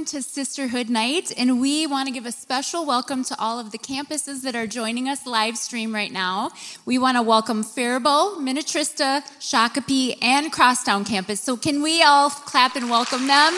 [0.00, 3.70] Welcome to Sisterhood Night, and we want to give a special welcome to all of
[3.70, 6.52] the campuses that are joining us live stream right now.
[6.86, 11.42] We want to welcome Faribault, Minnetrista, Shakopee, and Crosstown campus.
[11.42, 13.52] So, can we all clap and welcome them?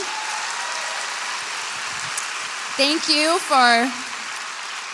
[2.74, 3.89] Thank you for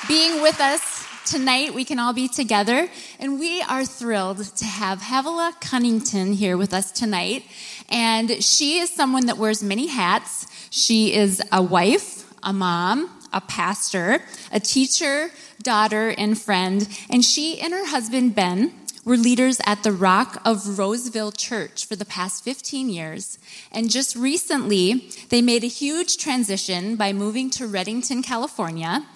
[0.07, 1.73] being with us tonight.
[1.73, 6.75] We can all be together, and we are thrilled to have Havilah Cunnington here with
[6.75, 7.45] us tonight.
[7.89, 10.47] And she is someone that wears many hats.
[10.71, 15.31] She is a wife, a mom, a pastor, a teacher,
[15.63, 16.89] daughter, and friend.
[17.11, 18.73] And she and her husband, Ben,
[19.05, 23.39] were leaders at the Rock of Roseville Church for the past 15 years.
[23.73, 29.07] And just recently, they made a huge transition by moving to Redding, California,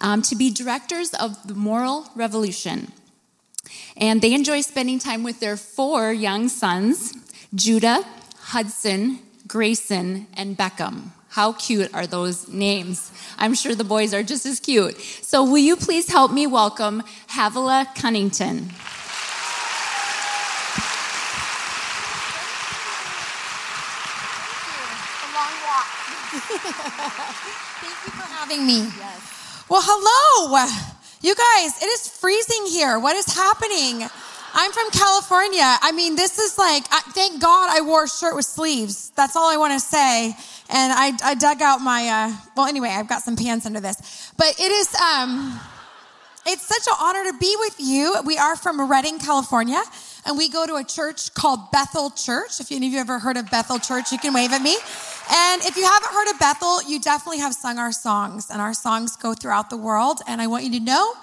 [0.00, 2.92] um, to be directors of the Moral Revolution.
[3.96, 7.14] And they enjoy spending time with their four young sons
[7.54, 8.02] Judah,
[8.38, 9.18] Hudson,
[9.52, 11.10] Grayson, and Beckham.
[11.28, 13.12] How cute are those names?
[13.36, 14.98] I'm sure the boys are just as cute.
[14.98, 18.70] So, will you please help me welcome Havilah Cunnington?
[18.70, 18.80] Thank
[28.06, 28.78] you for having me.
[28.96, 29.64] Yes.
[29.68, 30.64] Well, hello.
[31.20, 32.98] You guys, it is freezing here.
[32.98, 34.08] What is happening?
[34.54, 35.62] I'm from California.
[35.64, 39.10] I mean, this is like, I, thank God I wore a shirt with sleeves.
[39.16, 40.34] That's all I want to say.
[40.68, 44.32] And I, I dug out my, uh, well, anyway, I've got some pants under this.
[44.36, 45.58] But it is, um,
[46.46, 48.16] it's such an honor to be with you.
[48.26, 49.80] We are from Redding, California,
[50.26, 52.60] and we go to a church called Bethel Church.
[52.60, 54.76] If any of you ever heard of Bethel Church, you can wave at me.
[55.32, 58.74] And if you haven't heard of Bethel, you definitely have sung our songs, and our
[58.74, 60.20] songs go throughout the world.
[60.26, 61.14] And I want you to know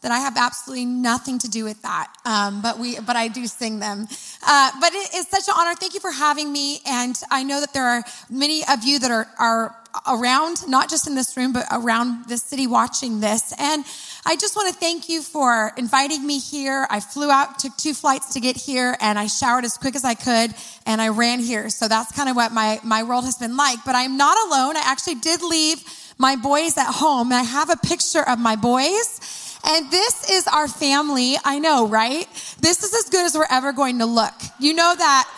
[0.00, 2.12] that I have absolutely nothing to do with that.
[2.24, 4.06] Um, but we, but I do sing them.
[4.46, 5.74] Uh, but it is such an honor.
[5.74, 6.78] Thank you for having me.
[6.86, 9.74] And I know that there are many of you that are are
[10.06, 13.52] around, not just in this room, but around the city watching this.
[13.58, 13.84] And
[14.24, 16.86] I just want to thank you for inviting me here.
[16.90, 20.04] I flew out, took two flights to get here, and I showered as quick as
[20.04, 20.54] I could,
[20.86, 21.70] and I ran here.
[21.70, 23.78] So that's kind of what my my world has been like.
[23.84, 24.76] But I'm not alone.
[24.76, 25.82] I actually did leave
[26.18, 29.47] my boys at home, and I have a picture of my boys.
[29.64, 31.36] And this is our family.
[31.44, 32.26] I know, right?
[32.60, 34.34] This is as good as we're ever going to look.
[34.60, 35.28] You know that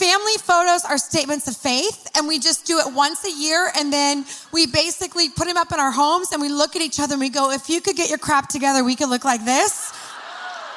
[0.00, 3.92] family photos are statements of faith, and we just do it once a year, and
[3.92, 7.14] then we basically put them up in our homes, and we look at each other
[7.14, 9.92] and we go, if you could get your crap together, we could look like this.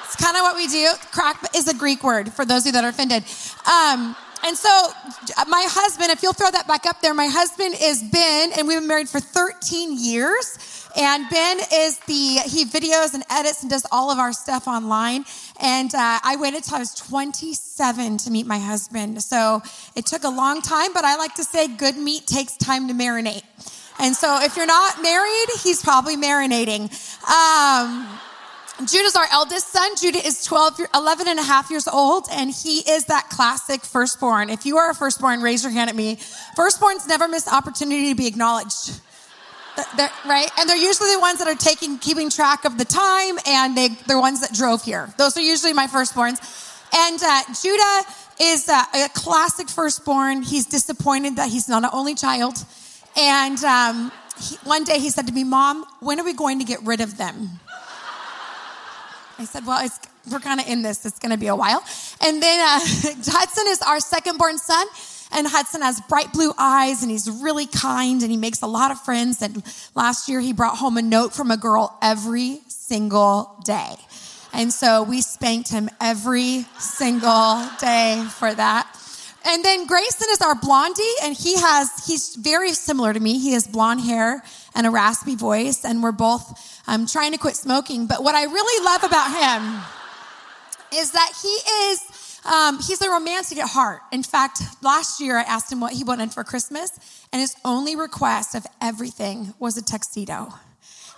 [0.05, 0.91] It's kind of what we do.
[1.11, 3.23] Crap is a Greek word for those of you that are offended.
[3.65, 4.15] Um,
[4.45, 4.69] and so,
[5.47, 8.79] my husband, if you'll throw that back up there, my husband is Ben, and we've
[8.79, 10.57] been married for 13 years.
[10.95, 15.25] And Ben is the, he videos and edits and does all of our stuff online.
[15.59, 19.21] And uh, I waited until I was 27 to meet my husband.
[19.23, 19.61] So
[19.95, 22.93] it took a long time, but I like to say good meat takes time to
[22.93, 23.43] marinate.
[23.99, 26.91] And so if you're not married, he's probably marinating.
[27.29, 28.19] Um,
[28.79, 29.91] Judah's our eldest son.
[29.99, 34.49] Judah is 12, 11 and a half years old, and he is that classic firstborn.
[34.49, 36.17] If you are a firstborn, raise your hand at me.
[36.57, 38.99] Firstborns never miss opportunity to be acknowledged.
[39.97, 40.49] They're, right?
[40.59, 43.89] And they're usually the ones that are taking, keeping track of the time, and they,
[44.07, 45.11] they're ones that drove here.
[45.17, 46.39] Those are usually my firstborns.
[46.95, 48.01] And uh, Judah
[48.39, 50.43] is uh, a classic firstborn.
[50.43, 52.63] He's disappointed that he's not an only child.
[53.17, 56.65] And um, he, one day he said to me, Mom, when are we going to
[56.65, 57.59] get rid of them?
[59.39, 59.87] I said, Well,
[60.31, 61.05] we're kind of in this.
[61.05, 61.83] It's going to be a while.
[62.21, 64.85] And then uh, Hudson is our secondborn son.
[65.33, 68.91] And Hudson has bright blue eyes and he's really kind and he makes a lot
[68.91, 69.41] of friends.
[69.41, 69.63] And
[69.95, 73.95] last year he brought home a note from a girl every single day.
[74.53, 78.87] And so we spanked him every single day for that.
[79.45, 83.39] And then Grayson is our blondie, and he has, he's very similar to me.
[83.39, 84.41] He has blonde hair
[84.73, 88.07] and a raspy voice, and we're both um, trying to quit smoking.
[88.07, 89.83] But what I really love about him
[90.97, 91.49] is that he
[91.89, 92.12] is
[92.45, 94.01] um, he's a romantic at heart.
[94.11, 96.91] In fact, last year I asked him what he wanted for Christmas,
[97.31, 100.53] and his only request of everything was a tuxedo.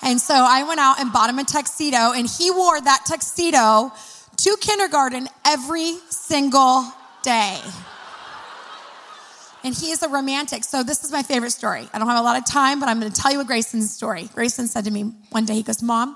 [0.02, 3.92] And so I went out and bought him a tuxedo, and he wore that tuxedo
[4.38, 6.86] to kindergarten every single
[7.24, 7.60] day.
[9.64, 10.64] And he is a romantic.
[10.64, 11.90] So this is my favorite story.
[11.92, 13.92] I don't have a lot of time, but I'm going to tell you a Grayson's
[13.92, 14.30] story.
[14.36, 16.16] Grayson said to me one day, he goes, Mom,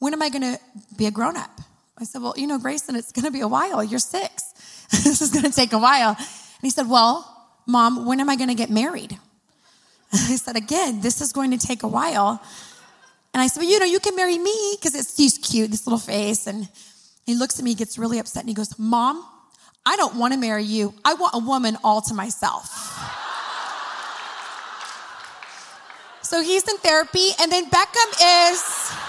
[0.00, 0.58] when am I going to
[0.96, 1.60] be a grown up?
[2.02, 3.82] I said, Well, you know, Grayson, it's going to be a while.
[3.84, 4.42] You're six.
[4.90, 6.16] this is going to take a while.
[6.18, 7.28] And he said, Well,
[7.64, 9.16] Mom, when am I going to get married?
[10.12, 12.42] I said, Again, this is going to take a while.
[13.32, 15.86] And I said, Well, you know, you can marry me because it's he's cute, this
[15.86, 16.48] little face.
[16.48, 16.68] And
[17.24, 19.24] he looks at me, gets really upset, and he goes, Mom,
[19.86, 20.94] I don't want to marry you.
[21.04, 22.68] I want a woman all to myself.
[26.22, 29.01] so he's in therapy, and then Beckham is.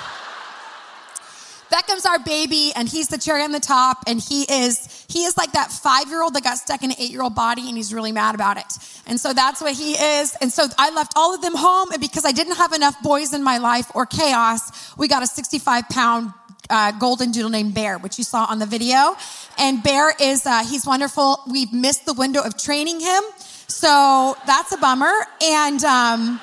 [1.74, 5.36] Beckham's our baby, and he's the cherry on the top, and he is he is
[5.38, 7.76] like that five year old that got stuck in an eight year old body, and
[7.76, 8.72] he's really mad about it.
[9.08, 10.36] And so that's what he is.
[10.40, 13.34] And so I left all of them home, and because I didn't have enough boys
[13.34, 16.32] in my life or chaos, we got a 65 pound
[16.70, 19.16] uh, golden doodle named Bear, which you saw on the video.
[19.58, 21.42] And Bear is uh, he's wonderful.
[21.50, 23.24] We've missed the window of training him,
[23.68, 25.14] so that's a bummer.
[25.42, 26.40] And um,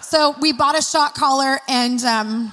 [0.00, 2.02] so we bought a shot collar and.
[2.02, 2.52] Um,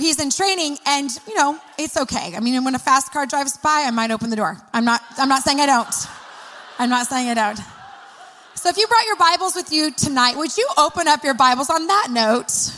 [0.00, 2.34] he's in training and you know it's okay.
[2.36, 4.56] I mean when a fast car drives by i might open the door.
[4.72, 5.94] I'm not i'm not saying i don't.
[6.78, 7.58] I'm not saying i don't.
[8.54, 11.70] So if you brought your bibles with you tonight would you open up your bibles
[11.70, 12.72] on that note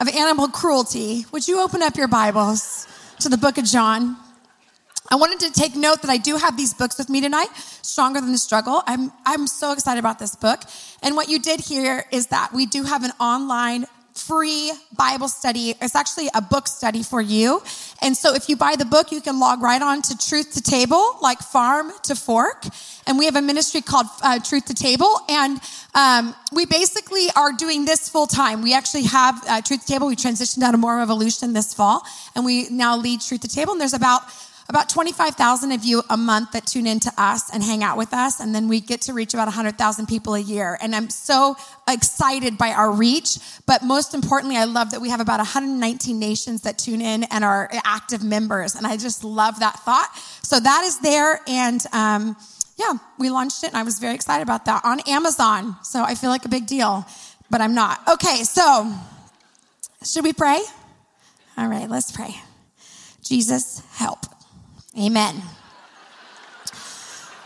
[0.00, 1.26] of animal cruelty?
[1.32, 2.86] Would you open up your bibles
[3.20, 4.16] to the book of john?
[5.12, 7.48] I wanted to take note that I do have these books with me tonight,
[7.82, 8.82] Stronger Than the Struggle.
[8.86, 10.60] I'm, I'm so excited about this book.
[11.02, 13.86] And what you did here is that we do have an online
[14.26, 15.74] free Bible study.
[15.80, 17.62] It's actually a book study for you.
[18.02, 20.62] And so if you buy the book, you can log right on to Truth to
[20.62, 22.64] Table, like farm to fork.
[23.06, 25.10] And we have a ministry called uh, Truth to Table.
[25.28, 25.60] And
[25.94, 28.62] um, we basically are doing this full time.
[28.62, 30.06] We actually have uh, Truth to Table.
[30.06, 32.02] We transitioned out of Moral Revolution this fall.
[32.34, 33.72] And we now lead Truth to Table.
[33.72, 34.22] And there's about
[34.70, 38.14] about 25,000 of you a month that tune in to us and hang out with
[38.14, 38.38] us.
[38.38, 40.78] And then we get to reach about 100,000 people a year.
[40.80, 41.56] And I'm so
[41.88, 43.38] excited by our reach.
[43.66, 47.42] But most importantly, I love that we have about 119 nations that tune in and
[47.42, 48.76] are active members.
[48.76, 50.08] And I just love that thought.
[50.42, 51.40] So that is there.
[51.48, 52.36] And, um,
[52.78, 55.76] yeah, we launched it and I was very excited about that on Amazon.
[55.82, 57.04] So I feel like a big deal,
[57.50, 58.06] but I'm not.
[58.06, 58.94] Okay, so
[60.04, 60.62] should we pray?
[61.58, 62.36] All right, let's pray.
[63.24, 64.26] Jesus, help.
[64.98, 65.42] Amen.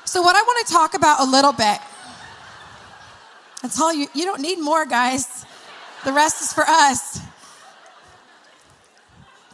[0.04, 1.78] So, what I want to talk about a little bit,
[3.60, 5.44] that's all you, you don't need more, guys.
[6.04, 7.18] The rest is for us.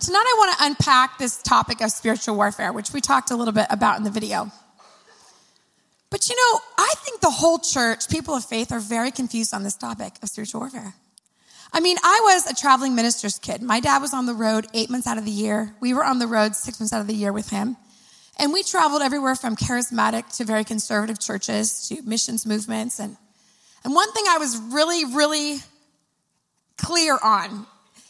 [0.01, 3.53] Tonight, I want to unpack this topic of spiritual warfare, which we talked a little
[3.53, 4.51] bit about in the video.
[6.11, 9.63] But you know, I think the whole church, people of faith, are very confused on
[9.63, 10.95] this topic of spiritual warfare.
[11.73, 13.63] I mean, I was a traveling minister's kid.
[13.63, 15.75] My dad was on the road eight months out of the year.
[15.81, 17.77] We were on the road six months out of the year with him.
[18.39, 22.99] And we traveled everywhere from charismatic to very conservative churches to missions movements.
[22.99, 23.17] And,
[23.85, 25.59] and one thing I was really, really
[26.77, 27.67] clear on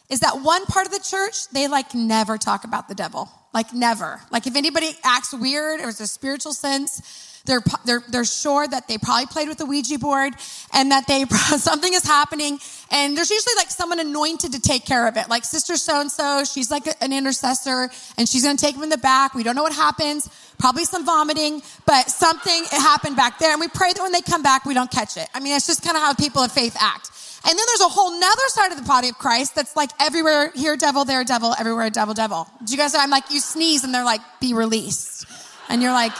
[0.08, 3.28] is that one part of the church, they like never talk about the devil.
[3.52, 4.20] Like never.
[4.30, 8.88] Like if anybody acts weird or there's a spiritual sense, they're, they're, they're sure that
[8.88, 10.34] they probably played with the Ouija board
[10.72, 11.24] and that they,
[11.58, 12.58] something is happening.
[12.90, 15.28] And there's usually like someone anointed to take care of it.
[15.28, 18.98] Like sister so-and-so, she's like an intercessor and she's going to take them in the
[18.98, 19.34] back.
[19.34, 20.28] We don't know what happens.
[20.58, 23.52] Probably some vomiting, but something it happened back there.
[23.52, 25.28] And we pray that when they come back, we don't catch it.
[25.34, 27.10] I mean, it's just kind of how people of faith act.
[27.42, 30.52] And then there's a whole nother side of the body of Christ that's like everywhere,
[30.54, 32.46] here devil, there devil, everywhere devil, devil.
[32.64, 33.00] Do you guys know?
[33.00, 35.24] I'm like, you sneeze and they're like, be released.
[35.70, 36.12] And you're like,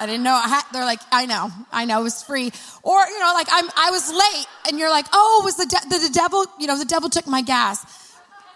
[0.00, 0.34] I didn't know.
[0.34, 2.52] I had, they're like, I know, I know, it was free.
[2.82, 5.88] Or you know, like I'm, I was late, and you're like, oh, was the, de-
[5.88, 6.46] the, the devil?
[6.58, 7.84] You know, the devil took my gas.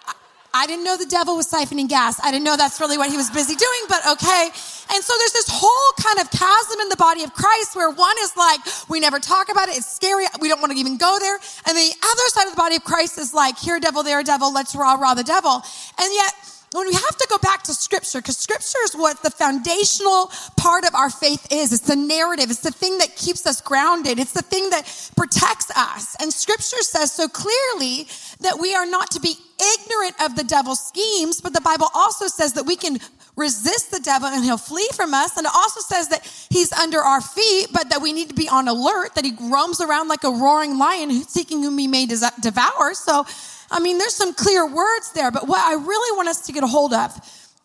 [0.06, 0.14] I,
[0.54, 2.18] I didn't know the devil was siphoning gas.
[2.22, 4.50] I didn't know that's really what he was busy doing, but okay.
[4.90, 8.16] And so there's this whole kind of chasm in the body of Christ where one
[8.20, 9.76] is like, we never talk about it.
[9.76, 10.24] It's scary.
[10.40, 11.38] We don't want to even go there.
[11.66, 14.52] And the other side of the body of Christ is like, here, devil, there, devil.
[14.52, 15.62] Let's rah, rah the devil.
[16.00, 16.32] And yet,
[16.72, 20.84] when we have to go back to scripture, because scripture is what the foundational part
[20.84, 21.72] of our faith is.
[21.72, 22.50] It's the narrative.
[22.50, 24.18] It's the thing that keeps us grounded.
[24.18, 24.84] It's the thing that
[25.16, 26.16] protects us.
[26.20, 28.08] And scripture says so clearly
[28.40, 32.26] that we are not to be ignorant of the devil's schemes, but the Bible also
[32.26, 32.98] says that we can
[33.36, 35.36] resist the devil and he'll flee from us.
[35.36, 38.48] And it also says that he's under our feet, but that we need to be
[38.48, 42.94] on alert, that he roams around like a roaring lion seeking whom he may devour.
[42.94, 43.24] So
[43.70, 46.62] I mean, there's some clear words there, but what I really want us to get
[46.62, 47.12] a hold of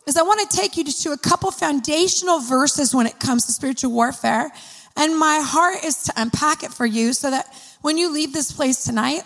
[0.06, 3.52] is I want to take you to a couple foundational verses when it comes to
[3.54, 4.52] spiritual warfare.
[4.98, 7.48] And my heart is to unpack it for you so that
[7.82, 9.22] when you leave this place tonight,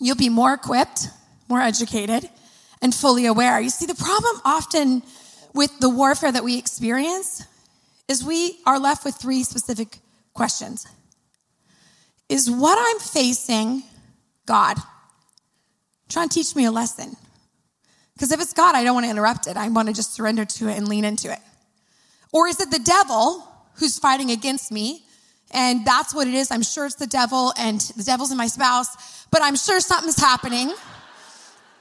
[0.00, 1.08] you'll be more equipped,
[1.48, 2.28] more educated,
[2.80, 3.60] and fully aware.
[3.60, 5.02] You see, the problem often
[5.52, 7.44] with the warfare that we experience
[8.06, 9.98] is we are left with three specific
[10.32, 10.86] questions.
[12.28, 13.82] Is what I'm facing
[14.46, 14.78] God?
[16.08, 17.16] Trying to teach me a lesson.
[18.14, 19.56] Because if it's God, I don't want to interrupt it.
[19.56, 21.38] I want to just surrender to it and lean into it.
[22.32, 25.04] Or is it the devil who's fighting against me?
[25.50, 26.50] And that's what it is.
[26.50, 30.18] I'm sure it's the devil and the devil's in my spouse, but I'm sure something's
[30.18, 30.68] happening.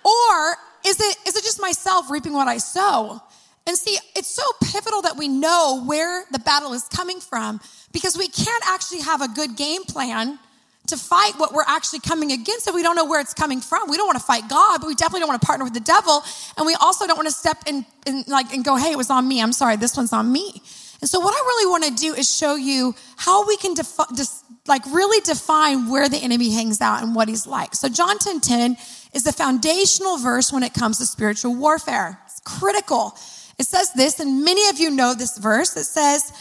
[0.06, 0.56] Or
[0.86, 3.22] is it, is it just myself reaping what I sow?
[3.66, 7.60] And see, it's so pivotal that we know where the battle is coming from
[7.92, 10.40] because we can't actually have a good game plan
[10.88, 13.90] to fight what we're actually coming against if we don't know where it's coming from.
[13.90, 15.80] We don't want to fight God, but we definitely don't want to partner with the
[15.80, 16.24] devil.
[16.58, 19.10] And we also don't want to step in and like and go, hey, it was
[19.10, 19.42] on me.
[19.42, 20.62] I'm sorry, this one's on me.
[21.02, 24.16] And so what I really want to do is show you how we can defi-
[24.16, 27.76] dis- like really define where the enemy hangs out and what he's like.
[27.76, 28.78] So John 10 10
[29.14, 32.20] is the foundational verse when it comes to spiritual warfare.
[32.26, 33.16] It's critical.
[33.60, 35.76] It says this, and many of you know this verse.
[35.76, 36.32] It says,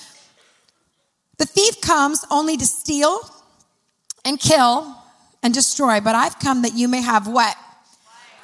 [1.38, 3.21] The thief comes only to steal
[4.26, 4.92] and kill
[5.42, 7.56] and destroy, but I've come that you may have what?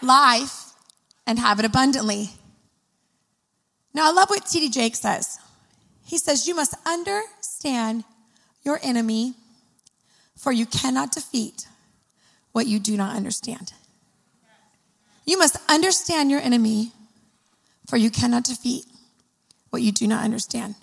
[0.01, 0.73] Life
[1.27, 2.31] and have it abundantly.
[3.93, 4.71] Now, I love what T.D.
[4.71, 5.39] Jakes says.
[6.07, 8.05] He says, You must understand
[8.65, 9.35] your enemy,
[10.39, 11.67] for you cannot defeat
[12.53, 13.73] what you do not understand.
[15.25, 16.93] You must understand your enemy,
[17.89, 18.87] for you cannot defeat
[19.71, 20.77] what you do not understand.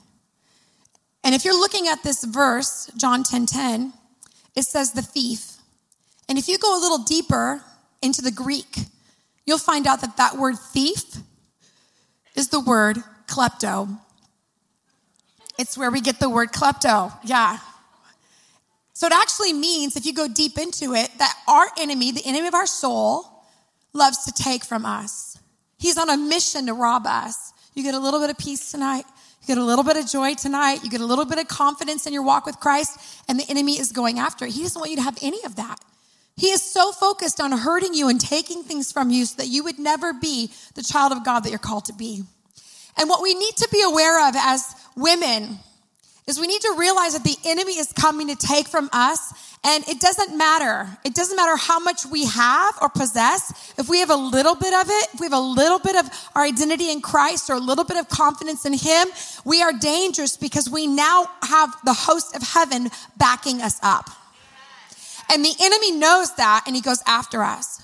[1.24, 3.94] And if you're looking at this verse, John 10 10,
[4.60, 5.56] it says the thief.
[6.28, 7.63] And if you go a little deeper
[8.01, 8.78] into the Greek,
[9.46, 11.04] you'll find out that that word thief
[12.36, 13.98] is the word klepto.
[15.58, 17.12] It's where we get the word klepto.
[17.24, 17.58] Yeah.
[18.94, 22.48] So it actually means, if you go deep into it, that our enemy, the enemy
[22.48, 23.25] of our soul,
[23.94, 25.38] loves to take from us.
[25.78, 27.54] He's on a mission to rob us.
[27.74, 29.06] You get a little bit of peace tonight.
[29.50, 30.84] Get a little bit of joy tonight.
[30.84, 33.79] You get a little bit of confidence in your walk with Christ, and the enemy
[33.79, 34.51] is going after it.
[34.51, 35.79] He doesn't want you to have any of that.
[36.38, 39.63] He is so focused on hurting you and taking things from you so that you
[39.63, 42.22] would never be the child of God that you're called to be.
[42.96, 45.58] And what we need to be aware of as women
[46.28, 49.34] is we need to realize that the enemy is coming to take from us
[49.64, 50.88] and it doesn't matter.
[51.04, 53.74] It doesn't matter how much we have or possess.
[53.78, 56.10] If we have a little bit of it, if we have a little bit of
[56.34, 59.08] our identity in Christ or a little bit of confidence in Him,
[59.44, 64.10] we are dangerous because we now have the host of heaven backing us up.
[65.32, 67.84] And the enemy knows that and he goes after us.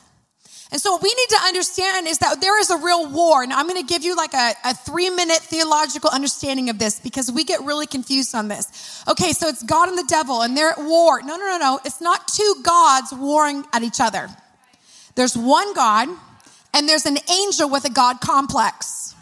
[0.76, 3.48] And so what we need to understand is that there is a real war.
[3.48, 7.00] Now I'm going to give you like a, a three minute theological understanding of this
[7.00, 9.02] because we get really confused on this.
[9.08, 11.22] Okay, so it's God and the devil and they're at war.
[11.22, 11.80] No, no, no, no.
[11.86, 14.28] It's not two gods warring at each other.
[15.16, 16.10] There's one God
[16.74, 19.15] and there's an angel with a God complex.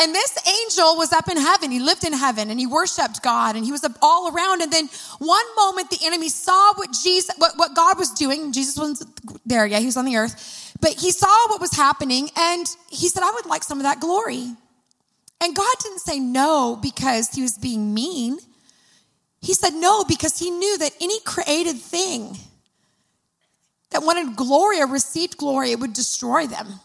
[0.00, 1.72] And this angel was up in heaven.
[1.72, 4.62] He lived in heaven and he worshiped God and he was all around.
[4.62, 4.88] And then
[5.18, 8.52] one moment the enemy saw what Jesus, what, what God was doing.
[8.52, 9.10] Jesus wasn't
[9.44, 9.66] there.
[9.66, 13.24] Yeah, he was on the earth, but he saw what was happening and he said,
[13.24, 14.54] I would like some of that glory.
[15.40, 18.38] And God didn't say no because he was being mean.
[19.40, 22.36] He said no because he knew that any created thing
[23.90, 26.80] that wanted glory or received glory, it would destroy them.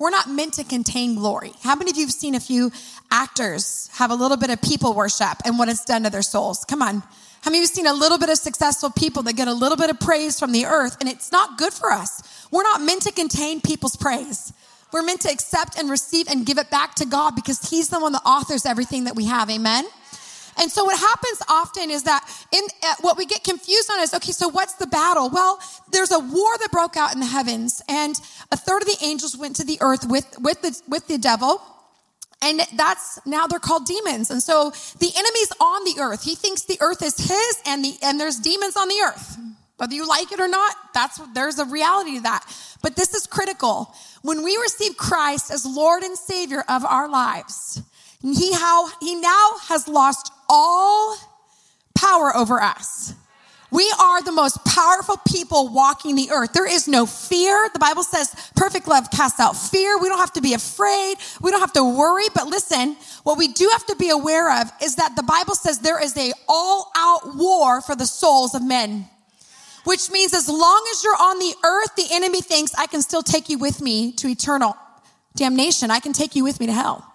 [0.00, 1.52] We're not meant to contain glory.
[1.62, 2.72] How many of you have seen a few
[3.10, 6.64] actors have a little bit of people worship and what it's done to their souls?
[6.64, 7.02] Come on.
[7.42, 9.52] How many of you have seen a little bit of successful people that get a
[9.52, 12.46] little bit of praise from the earth and it's not good for us?
[12.50, 14.54] We're not meant to contain people's praise.
[14.90, 18.00] We're meant to accept and receive and give it back to God because He's the
[18.00, 19.50] one that authors everything that we have.
[19.50, 19.84] Amen?
[20.60, 24.12] And so what happens often is that in uh, what we get confused on is
[24.12, 25.30] okay, so what's the battle?
[25.30, 25.58] Well,
[25.90, 28.14] there's a war that broke out in the heavens, and
[28.52, 31.62] a third of the angels went to the earth with with the with the devil.
[32.42, 34.30] And that's now they're called demons.
[34.30, 36.22] And so the enemy's on the earth.
[36.22, 39.38] He thinks the earth is his and the and there's demons on the earth.
[39.76, 42.44] Whether you like it or not, that's there's a reality to that.
[42.82, 43.94] But this is critical.
[44.22, 47.82] When we receive Christ as Lord and Savior of our lives,
[48.22, 51.16] he how he now has lost all
[51.94, 53.14] power over us.
[53.70, 56.52] We are the most powerful people walking the earth.
[56.52, 57.68] There is no fear.
[57.72, 59.96] The Bible says perfect love casts out fear.
[59.96, 61.18] We don't have to be afraid.
[61.40, 62.24] We don't have to worry.
[62.34, 65.78] But listen, what we do have to be aware of is that the Bible says
[65.78, 69.08] there is a all out war for the souls of men.
[69.84, 73.22] Which means as long as you're on the earth, the enemy thinks I can still
[73.22, 74.76] take you with me to eternal
[75.36, 75.90] damnation.
[75.90, 77.09] I can take you with me to hell.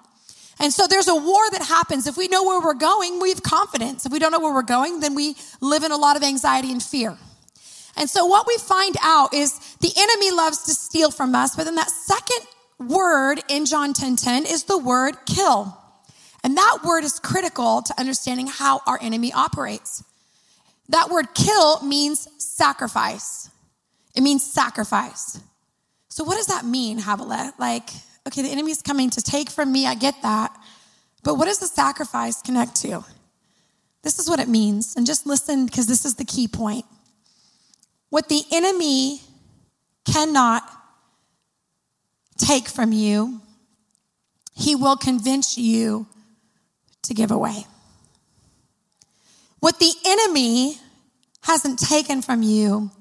[0.60, 2.08] And so there's a war that happens.
[2.08, 4.06] If we know where we're going, we have confidence.
[4.06, 6.72] If we don't know where we're going, then we live in a lot of anxiety
[6.72, 7.18] and fear.
[7.98, 11.66] And so what we find out is the enemy loves to steal from us, but
[11.66, 12.46] then that second
[12.80, 15.78] word in John 10:10 10, 10 is the word kill.
[16.44, 20.04] And that word is critical to understanding how our enemy operates.
[20.90, 23.50] That word kill means sacrifice.
[24.14, 25.40] It means sacrifice.
[26.10, 27.54] So what does that mean, Havilah?
[27.58, 27.90] Like,
[28.28, 30.56] okay, the enemy's coming to take from me, I get that.
[31.24, 33.04] But what does the sacrifice connect to?
[34.04, 34.96] This is what it means.
[34.96, 36.86] And just listen because this is the key point.
[38.10, 39.22] What the enemy
[40.06, 40.64] cannot
[42.38, 43.42] take from you,
[44.54, 46.06] he will convince you
[47.04, 47.66] to give away.
[49.60, 50.78] What the enemy
[51.42, 52.92] hasn't taken from you,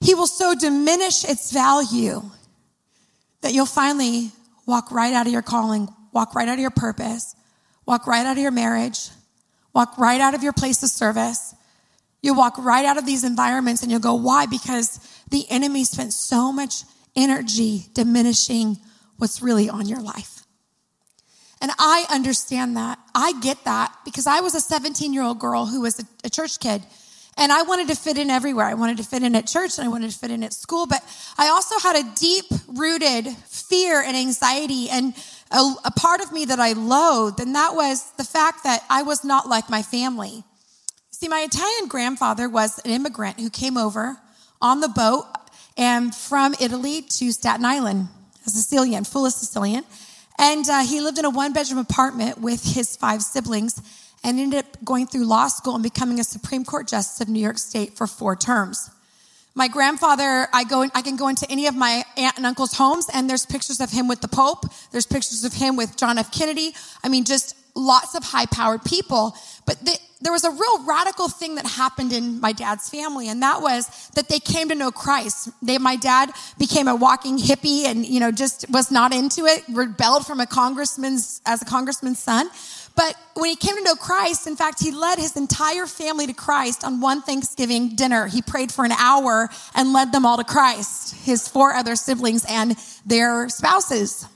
[0.00, 2.22] he will so diminish its value
[3.40, 4.30] that you'll finally
[4.68, 7.34] walk right out of your calling, walk right out of your purpose,
[7.86, 9.08] walk right out of your marriage,
[9.72, 11.54] walk right out of your place of service.
[12.22, 14.44] You'll walk right out of these environments and you'll go, why?
[14.46, 16.82] Because the enemy spent so much
[17.16, 18.76] energy diminishing
[19.16, 20.44] what's really on your life.
[21.60, 22.98] And I understand that.
[23.14, 26.30] I get that because I was a 17 year old girl who was a, a,
[26.30, 26.82] church kid.
[27.38, 28.66] And I wanted to fit in everywhere.
[28.66, 30.88] I wanted to fit in at church and I wanted to fit in at school.
[30.88, 31.04] But
[31.38, 35.14] I also had a deep rooted fear and anxiety and
[35.52, 37.38] a, a part of me that I loathed.
[37.38, 40.42] And that was the fact that I was not like my family.
[41.12, 44.16] See, my Italian grandfather was an immigrant who came over
[44.60, 45.26] on the boat
[45.76, 48.08] and from Italy to Staten Island,
[48.46, 49.84] a Sicilian, full of Sicilian.
[50.40, 53.80] And uh, he lived in a one bedroom apartment with his five siblings
[54.24, 57.40] and ended up going through law school and becoming a Supreme Court Justice of New
[57.40, 58.90] York State for four terms.
[59.54, 63.08] My grandfather, I go, I can go into any of my aunt and uncle's homes,
[63.12, 64.66] and there's pictures of him with the Pope.
[64.92, 66.30] There's pictures of him with John F.
[66.30, 66.74] Kennedy.
[67.02, 69.36] I mean, just lots of high powered people.
[69.66, 73.42] But the, there was a real radical thing that happened in my dad's family, and
[73.42, 75.50] that was that they came to know Christ.
[75.62, 79.64] They, my dad became a walking hippie and, you know, just was not into it,
[79.68, 82.50] rebelled from a congressman's, as a congressman's son.
[82.98, 86.32] But when he came to know Christ, in fact, he led his entire family to
[86.32, 88.26] Christ on one Thanksgiving dinner.
[88.26, 92.44] He prayed for an hour and led them all to Christ, his four other siblings
[92.48, 94.26] and their spouses.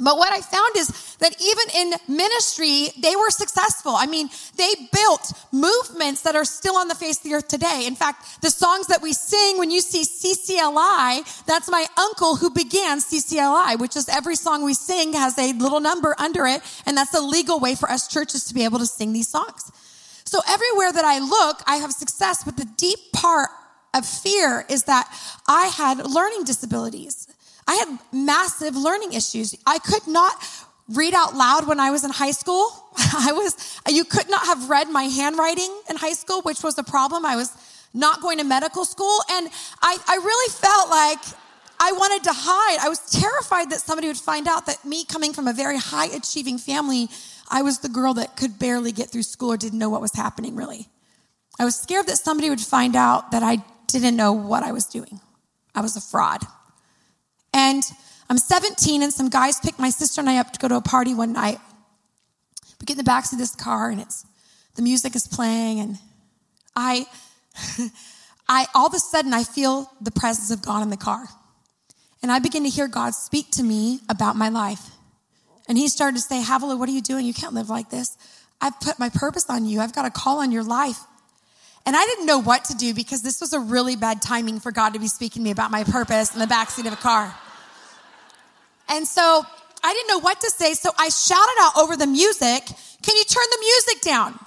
[0.00, 3.92] But what I found is that even in ministry, they were successful.
[3.94, 7.84] I mean, they built movements that are still on the face of the earth today.
[7.86, 12.50] In fact, the songs that we sing when you see CCLI, that's my uncle who
[12.50, 16.62] began CCLI, which is every song we sing has a little number under it.
[16.86, 19.70] And that's a legal way for us churches to be able to sing these songs.
[20.24, 23.50] So everywhere that I look, I have success, but the deep part
[23.94, 25.06] of fear is that
[25.46, 27.28] I had learning disabilities.
[27.66, 29.54] I had massive learning issues.
[29.66, 30.34] I could not
[30.88, 32.70] read out loud when I was in high school.
[32.96, 36.82] I was, you could not have read my handwriting in high school, which was a
[36.82, 37.24] problem.
[37.24, 37.50] I was
[37.94, 39.18] not going to medical school.
[39.30, 39.48] And
[39.80, 41.18] I, I really felt like
[41.78, 42.78] I wanted to hide.
[42.80, 46.06] I was terrified that somebody would find out that me coming from a very high
[46.06, 47.08] achieving family,
[47.50, 50.14] I was the girl that could barely get through school or didn't know what was
[50.14, 50.88] happening really.
[51.58, 54.86] I was scared that somebody would find out that I didn't know what I was
[54.86, 55.20] doing.
[55.74, 56.42] I was a fraud.
[57.52, 57.82] And
[58.30, 60.80] I'm 17, and some guys picked my sister and I up to go to a
[60.80, 61.58] party one night.
[62.80, 64.24] We get in the backseat of this car, and it's
[64.74, 65.98] the music is playing, and
[66.74, 67.06] I,
[68.48, 71.28] I all of a sudden I feel the presence of God in the car,
[72.22, 74.90] and I begin to hear God speak to me about my life.
[75.68, 77.26] And He started to say, "Havilah, what are you doing?
[77.26, 78.16] You can't live like this.
[78.60, 79.80] I've put my purpose on you.
[79.80, 80.98] I've got a call on your life."
[81.84, 84.70] And I didn't know what to do because this was a really bad timing for
[84.70, 87.34] God to be speaking to me about my purpose in the backseat of a car.
[88.88, 89.44] And so
[89.82, 90.74] I didn't know what to say.
[90.74, 92.66] So I shouted out over the music,
[93.02, 94.38] Can you turn the music down?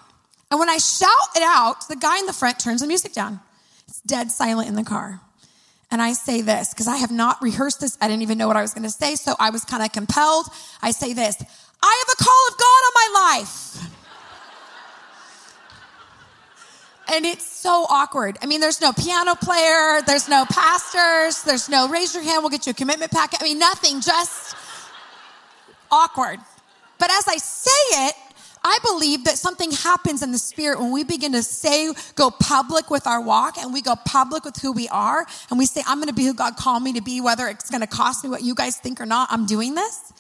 [0.50, 3.41] And when I shout it out, the guy in the front turns the music down.
[3.88, 5.19] It's dead silent in the car.
[5.91, 7.98] And I say this because I have not rehearsed this.
[8.02, 9.15] I didn't even know what I was going to say.
[9.15, 10.48] So I was kind of compelled.
[10.82, 11.36] I say this
[11.82, 13.94] I have a call of God on my life.
[17.12, 18.38] And it's so awkward.
[18.41, 22.50] I mean, there's no piano player, there's no pastors, there's no raise your hand, we'll
[22.50, 23.41] get you a commitment packet.
[23.41, 24.56] I mean, nothing, just
[25.91, 26.39] awkward.
[26.98, 28.15] But as I say it,
[28.68, 32.89] I believe that something happens in the spirit when we begin to say, go public
[32.89, 36.00] with our walk and we go public with who we are and we say, I'm
[36.00, 38.30] going to be who God called me to be, whether it's going to cost me
[38.32, 40.12] what you guys think or not, I'm doing this.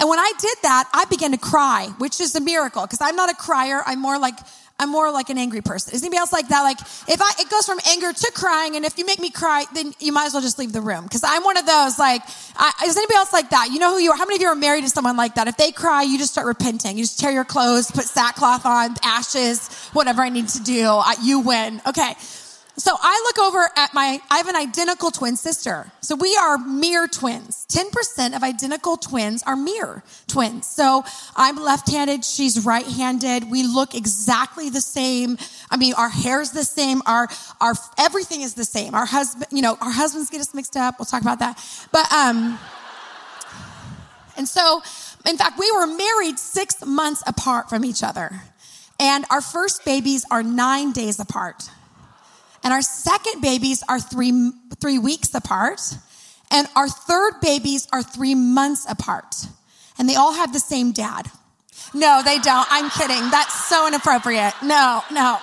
[0.00, 3.14] And when I did that, I began to cry, which is a miracle because I'm
[3.14, 3.80] not a crier.
[3.86, 4.34] I'm more like
[4.78, 5.94] I'm more like an angry person.
[5.94, 6.62] Is anybody else like that?
[6.62, 9.64] Like if I, it goes from anger to crying, and if you make me cry,
[9.72, 11.08] then you might as well just leave the room.
[11.08, 12.22] Cause I'm one of those, like,
[12.56, 13.68] I, is anybody else like that?
[13.72, 14.16] You know who you are?
[14.16, 15.46] How many of you are married to someone like that?
[15.46, 16.98] If they cry, you just start repenting.
[16.98, 20.86] You just tear your clothes, put sackcloth on, ashes, whatever I need to do.
[20.86, 21.80] I, you win.
[21.86, 22.14] Okay.
[22.76, 25.92] So I look over at my, I have an identical twin sister.
[26.00, 27.66] So we are mirror twins.
[27.70, 30.66] 10% of identical twins are mirror twins.
[30.66, 31.04] So
[31.36, 33.48] I'm left-handed, she's right-handed.
[33.48, 35.38] We look exactly the same.
[35.70, 37.00] I mean, our hair's the same.
[37.06, 37.28] Our,
[37.60, 38.94] our, everything is the same.
[38.94, 40.98] Our husband, you know, our husbands get us mixed up.
[40.98, 41.62] We'll talk about that.
[41.92, 42.58] But, um,
[44.36, 44.82] and so,
[45.28, 48.42] in fact, we were married six months apart from each other.
[48.98, 51.70] And our first babies are nine days apart.
[52.64, 54.50] And our second babies are three,
[54.80, 55.80] three weeks apart.
[56.50, 59.36] And our third babies are three months apart.
[59.98, 61.30] And they all have the same dad.
[61.92, 62.66] No, they don't.
[62.70, 63.30] I'm kidding.
[63.30, 64.54] That's so inappropriate.
[64.62, 65.38] No, no.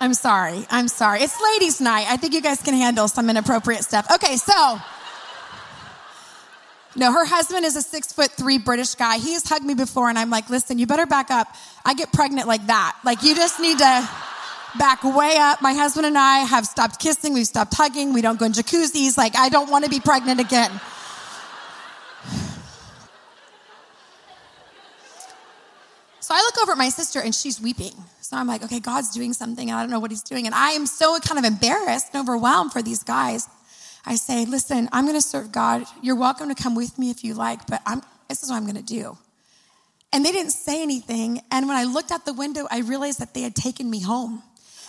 [0.00, 0.66] I'm sorry.
[0.70, 1.20] I'm sorry.
[1.20, 2.06] It's ladies' night.
[2.08, 4.10] I think you guys can handle some inappropriate stuff.
[4.10, 4.78] Okay, so.
[6.96, 9.18] No, her husband is a six foot three British guy.
[9.18, 11.46] He has hugged me before, and I'm like, listen, you better back up.
[11.84, 12.98] I get pregnant like that.
[13.04, 14.08] Like, you just need to
[14.78, 15.62] back way up.
[15.62, 17.34] My husband and I have stopped kissing.
[17.34, 18.12] We've stopped hugging.
[18.12, 19.16] We don't go in jacuzzis.
[19.16, 20.70] Like, I don't want to be pregnant again.
[26.20, 27.92] So I look over at my sister and she's weeping.
[28.20, 29.68] So I'm like, okay, God's doing something.
[29.68, 30.46] And I don't know what he's doing.
[30.46, 33.48] And I am so kind of embarrassed and overwhelmed for these guys.
[34.06, 35.84] I say, listen, I'm going to serve God.
[36.00, 38.62] You're welcome to come with me if you like, but I'm, this is what I'm
[38.62, 39.18] going to do.
[40.12, 41.40] And they didn't say anything.
[41.50, 44.42] And when I looked out the window, I realized that they had taken me home.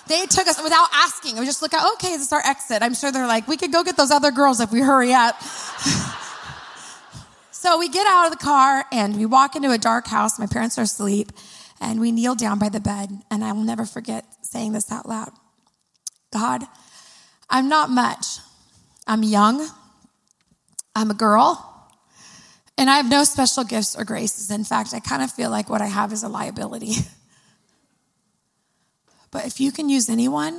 [0.07, 1.37] They took us without asking.
[1.37, 2.81] We just look out, okay, this is our exit.
[2.81, 5.41] I'm sure they're like, we could go get those other girls if we hurry up.
[7.51, 10.37] so we get out of the car and we walk into a dark house.
[10.37, 11.31] My parents are asleep
[11.79, 13.09] and we kneel down by the bed.
[13.31, 15.31] And I will never forget saying this out loud
[16.31, 16.63] God,
[17.49, 18.39] I'm not much.
[19.07, 19.67] I'm young.
[20.95, 21.69] I'm a girl.
[22.77, 24.51] And I have no special gifts or graces.
[24.51, 26.95] In fact, I kind of feel like what I have is a liability.
[29.33, 30.53] But if you can use anyone,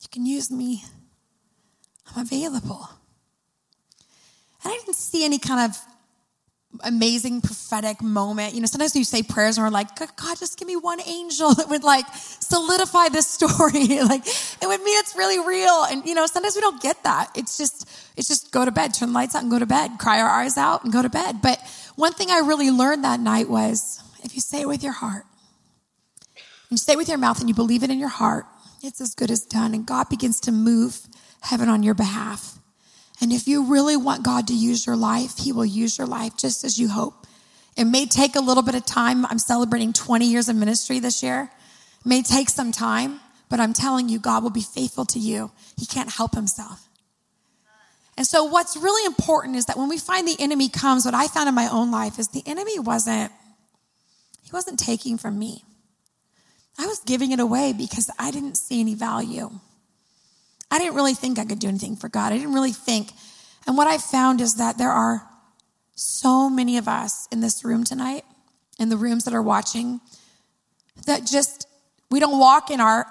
[0.00, 0.84] you can use me.
[2.14, 2.88] I'm available.
[4.62, 5.76] And I didn't see any kind of
[6.84, 8.54] amazing prophetic moment.
[8.54, 11.52] You know, sometimes you say prayers and we're like, God, just give me one angel
[11.54, 13.88] that would like solidify this story.
[14.04, 15.84] like it would mean it's really real.
[15.90, 17.30] And you know, sometimes we don't get that.
[17.34, 19.98] It's just, it's just go to bed, turn the lights out and go to bed,
[19.98, 21.42] cry our eyes out and go to bed.
[21.42, 21.58] But
[21.96, 25.24] one thing I really learned that night was if you say it with your heart,
[26.70, 28.46] you say it with your mouth and you believe it in your heart,
[28.82, 29.74] it's as good as done.
[29.74, 31.00] And God begins to move
[31.42, 32.58] heaven on your behalf.
[33.20, 36.36] And if you really want God to use your life, He will use your life
[36.36, 37.26] just as you hope.
[37.76, 39.26] It may take a little bit of time.
[39.26, 41.50] I'm celebrating 20 years of ministry this year.
[42.00, 45.50] It may take some time, but I'm telling you, God will be faithful to you.
[45.76, 46.88] He can't help Himself.
[48.16, 51.26] And so, what's really important is that when we find the enemy comes, what I
[51.26, 53.32] found in my own life is the enemy wasn't,
[54.42, 55.64] he wasn't taking from me.
[56.80, 59.50] I was giving it away because I didn't see any value.
[60.70, 62.32] I didn't really think I could do anything for God.
[62.32, 63.12] I didn't really think.
[63.66, 65.28] And what I found is that there are
[65.94, 68.24] so many of us in this room tonight,
[68.78, 70.00] in the rooms that are watching,
[71.04, 71.68] that just,
[72.10, 73.06] we don't walk in our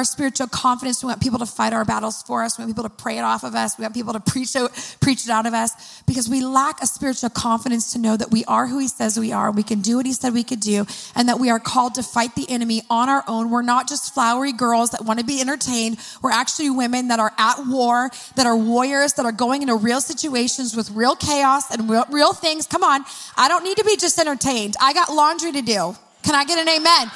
[0.00, 1.04] our spiritual confidence.
[1.04, 2.56] We want people to fight our battles for us.
[2.56, 3.76] We want people to pray it off of us.
[3.76, 6.86] We want people to preach it, preach it out of us because we lack a
[6.86, 9.50] spiritual confidence to know that we are who he says we are.
[9.50, 12.02] We can do what he said we could do and that we are called to
[12.02, 13.50] fight the enemy on our own.
[13.50, 15.98] We're not just flowery girls that want to be entertained.
[16.22, 20.00] We're actually women that are at war, that are warriors, that are going into real
[20.00, 22.66] situations with real chaos and real, real things.
[22.66, 23.04] Come on.
[23.36, 24.76] I don't need to be just entertained.
[24.80, 25.94] I got laundry to do.
[26.22, 27.10] Can I get an amen?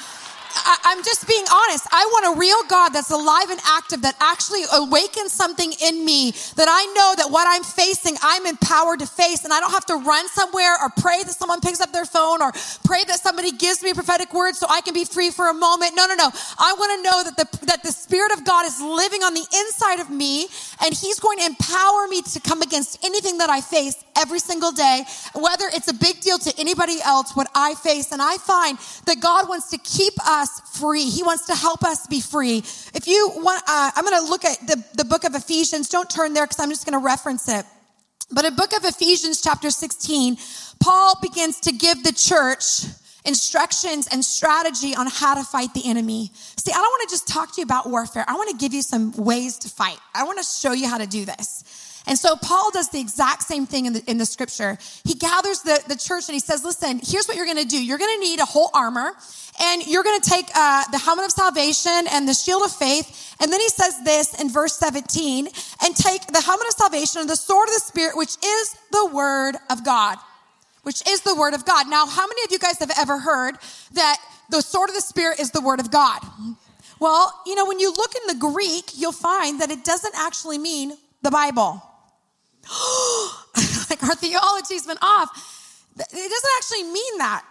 [0.55, 1.87] I, am just being honest.
[1.91, 6.31] I want a real God that's alive and active, that actually awakens something in me,
[6.55, 9.85] that I know that what I'm facing, I'm empowered to face, and I don't have
[9.87, 12.51] to run somewhere or pray that someone picks up their phone or
[12.83, 15.53] pray that somebody gives me a prophetic word so I can be free for a
[15.53, 15.93] moment.
[15.95, 16.29] No, no, no.
[16.59, 19.45] I want to know that the, that the Spirit of God is living on the
[19.65, 20.47] inside of me,
[20.83, 24.71] and He's going to empower me to come against anything that I face every single
[24.71, 25.03] day,
[25.33, 28.11] whether it's a big deal to anybody else, what I face.
[28.11, 30.34] And I find that God wants to keep us
[30.79, 31.09] free.
[31.09, 32.59] He wants to help us be free.
[32.93, 35.89] If you want, uh, I'm going to look at the, the book of Ephesians.
[35.89, 37.65] Don't turn there because I'm just going to reference it.
[38.31, 40.37] But in book of Ephesians chapter 16,
[40.79, 42.85] Paul begins to give the church
[43.23, 46.31] instructions and strategy on how to fight the enemy.
[46.33, 48.25] See, I don't want to just talk to you about warfare.
[48.27, 49.97] I want to give you some ways to fight.
[50.13, 51.94] I want to show you how to do this.
[52.07, 54.77] And so Paul does the exact same thing in the, in the scripture.
[55.03, 57.83] He gathers the, the church and he says, listen, here's what you're going to do.
[57.83, 59.13] You're going to need a whole armor
[59.61, 63.35] and you're going to take uh, the helmet of salvation and the shield of faith.
[63.39, 65.47] And then he says this in verse 17
[65.83, 69.09] and take the helmet of salvation and the sword of the spirit, which is the
[69.13, 70.17] word of God,
[70.83, 71.89] which is the word of God.
[71.89, 73.55] Now, how many of you guys have ever heard
[73.93, 74.17] that
[74.49, 76.21] the sword of the spirit is the word of God?
[76.99, 80.57] Well, you know, when you look in the Greek, you'll find that it doesn't actually
[80.57, 81.81] mean the Bible.
[83.89, 85.29] like our theology's been off.
[85.97, 87.45] It doesn't actually mean that.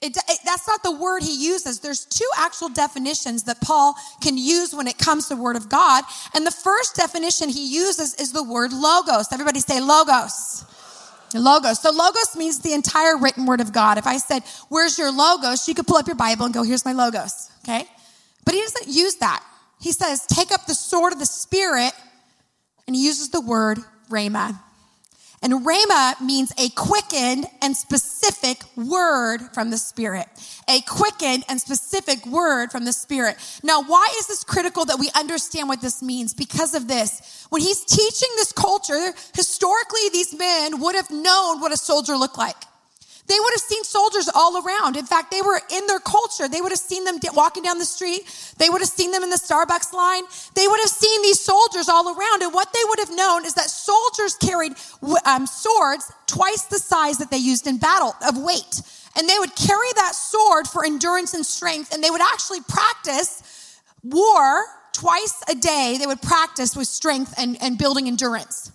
[0.00, 1.80] It, it, that's not the word he uses.
[1.80, 6.04] There's two actual definitions that Paul can use when it comes to word of God.
[6.34, 9.32] And the first definition he uses is the word logos.
[9.32, 10.64] Everybody say logos.
[11.34, 11.80] Logos.
[11.80, 13.98] So logos means the entire written word of God.
[13.98, 15.66] If I said, where's your logos?
[15.66, 17.50] You could pull up your Bible and go, here's my logos.
[17.64, 17.84] Okay.
[18.44, 19.44] But he doesn't use that.
[19.80, 21.92] He says, take up the sword of the spirit
[22.86, 24.58] and he uses the word rhema.
[25.40, 30.26] And rhema means a quickened and specific word from the Spirit.
[30.68, 33.36] A quickened and specific word from the Spirit.
[33.62, 36.34] Now, why is this critical that we understand what this means?
[36.34, 37.46] Because of this.
[37.50, 42.38] When he's teaching this culture, historically, these men would have known what a soldier looked
[42.38, 42.56] like.
[43.28, 44.96] They would have seen soldiers all around.
[44.96, 46.48] In fact, they were in their culture.
[46.48, 48.22] They would have seen them walking down the street.
[48.56, 50.22] They would have seen them in the Starbucks line.
[50.54, 52.42] They would have seen these soldiers all around.
[52.42, 54.72] And what they would have known is that soldiers carried
[55.26, 58.80] um, swords twice the size that they used in battle of weight.
[59.14, 61.92] And they would carry that sword for endurance and strength.
[61.92, 64.64] And they would actually practice war
[64.94, 65.96] twice a day.
[65.98, 68.72] They would practice with strength and, and building endurance.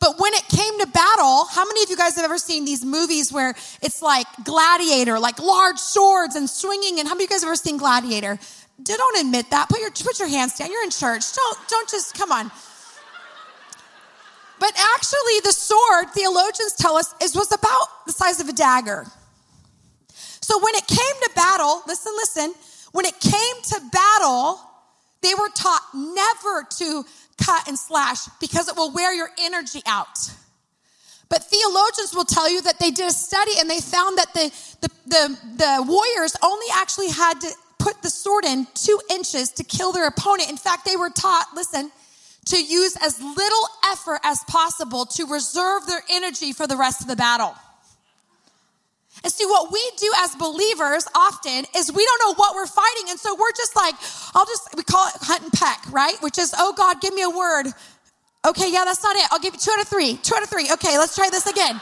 [0.00, 2.84] But when it came to battle, how many of you guys have ever seen these
[2.84, 6.98] movies where it's like gladiator, like large swords and swinging?
[6.98, 8.38] And how many of you guys have ever seen gladiator?
[8.82, 9.68] Don't admit that.
[9.68, 10.70] Put your, put your hands down.
[10.70, 11.32] You're in church.
[11.34, 12.50] Don't, don't just, come on.
[14.58, 19.06] But actually, the sword, theologians tell us, is, was about the size of a dagger.
[20.40, 22.54] So when it came to battle, listen, listen,
[22.92, 24.60] when it came to battle,
[25.22, 27.04] they were taught never to
[27.42, 30.18] cut and slash because it will wear your energy out.
[31.28, 34.52] But theologians will tell you that they did a study and they found that the,
[34.80, 39.64] the, the, the warriors only actually had to put the sword in two inches to
[39.64, 40.50] kill their opponent.
[40.50, 41.90] In fact, they were taught, listen,
[42.46, 47.08] to use as little effort as possible to reserve their energy for the rest of
[47.08, 47.54] the battle.
[49.24, 53.08] And see, what we do as believers often is we don't know what we're fighting.
[53.08, 53.94] And so we're just like,
[54.34, 56.16] I'll just, we call it hunt and peck, right?
[56.20, 57.68] Which is, oh God, give me a word.
[58.46, 59.26] Okay, yeah, that's not it.
[59.32, 60.18] I'll give you two out of three.
[60.18, 60.68] Two out of three.
[60.70, 61.80] Okay, let's try this again.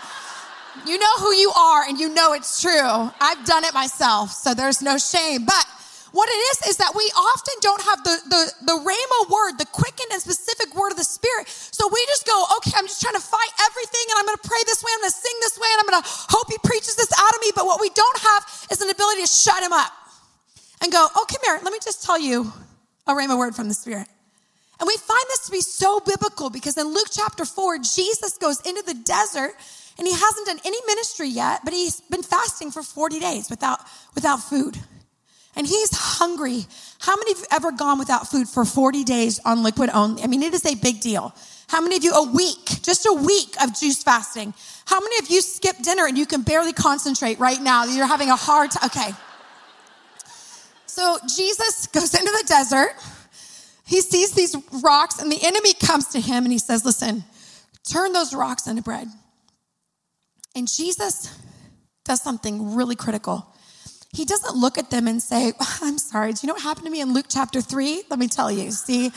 [0.87, 3.11] You know who you are and you know it's true.
[3.21, 5.45] I've done it myself, so there's no shame.
[5.45, 5.67] But
[6.13, 9.65] what it is, is that we often don't have the, the, the rhema word, the
[9.73, 11.49] quickened and specific word of the Spirit.
[11.49, 14.47] So we just go, okay, I'm just trying to fight everything and I'm going to
[14.47, 16.61] pray this way, I'm going to sing this way, and I'm going to hope he
[16.61, 17.51] preaches this out of me.
[17.57, 19.93] But what we don't have is an ability to shut him up
[20.85, 22.53] and go, come here, let me just tell you
[23.09, 24.07] a rhema word from the Spirit.
[24.81, 28.61] And we find this to be so biblical because in Luke chapter 4, Jesus goes
[28.69, 29.57] into the desert
[29.97, 33.81] and he hasn't done any ministry yet, but he's been fasting for 40 days without,
[34.15, 34.77] without food
[35.55, 36.65] and he's hungry.
[37.01, 40.23] How many of you ever gone without food for 40 days on liquid only?
[40.23, 41.35] I mean, it is a big deal.
[41.69, 44.55] How many of you a week, just a week of juice fasting?
[44.87, 47.85] How many of you skip dinner and you can barely concentrate right now?
[47.85, 48.87] You're having a hard time.
[48.87, 49.11] Okay.
[50.87, 52.95] So Jesus goes into the desert.
[53.87, 57.25] He sees these rocks and the enemy comes to him and he says, listen,
[57.91, 59.09] turn those rocks into bread.
[60.55, 61.35] And Jesus
[62.05, 63.52] does something really critical
[64.13, 66.85] he doesn't look at them and say, ah, I'm sorry, do you know what happened
[66.85, 68.05] to me in Luke chapter 3?
[68.11, 68.71] Let me tell you.
[68.71, 69.11] See,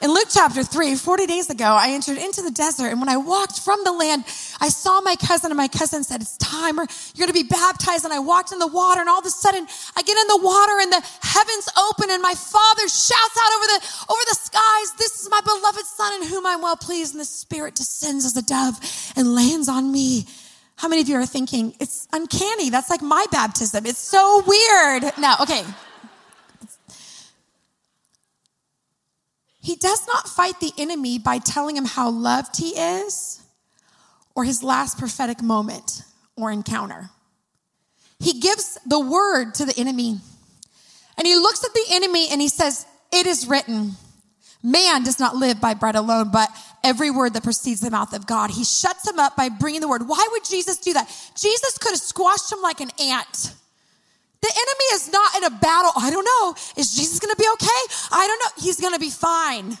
[0.00, 3.16] in Luke chapter 3, 40 days ago, I entered into the desert, and when I
[3.16, 4.22] walked from the land,
[4.60, 8.04] I saw my cousin, and my cousin said, It's time, or you're gonna be baptized.
[8.04, 10.40] And I walked in the water, and all of a sudden, I get in the
[10.40, 13.80] water, and the heavens open, and my father shouts out over the
[14.12, 17.24] over the skies, This is my beloved son in whom I'm well pleased, and the
[17.24, 18.78] spirit descends as a dove
[19.16, 20.26] and lands on me.
[20.76, 22.70] How many of you are thinking, it's uncanny?
[22.70, 23.86] That's like my baptism.
[23.86, 25.12] It's so weird.
[25.18, 25.64] No, okay.
[29.60, 33.42] He does not fight the enemy by telling him how loved he is
[34.34, 36.02] or his last prophetic moment
[36.36, 37.10] or encounter.
[38.20, 40.20] He gives the word to the enemy.
[41.18, 43.92] And he looks at the enemy and he says, It is written,
[44.66, 46.50] man does not live by bread alone, but
[46.82, 48.50] every word that proceeds the mouth of God.
[48.50, 50.08] He shuts him up by bringing the word.
[50.08, 51.06] Why would Jesus do that?
[51.36, 53.54] Jesus could have squashed him like an ant.
[54.42, 55.92] The enemy is not in a battle.
[55.96, 56.54] I don't know.
[56.76, 57.82] Is Jesus going to be okay?
[58.12, 58.62] I don't know.
[58.62, 59.78] He's going to be fine.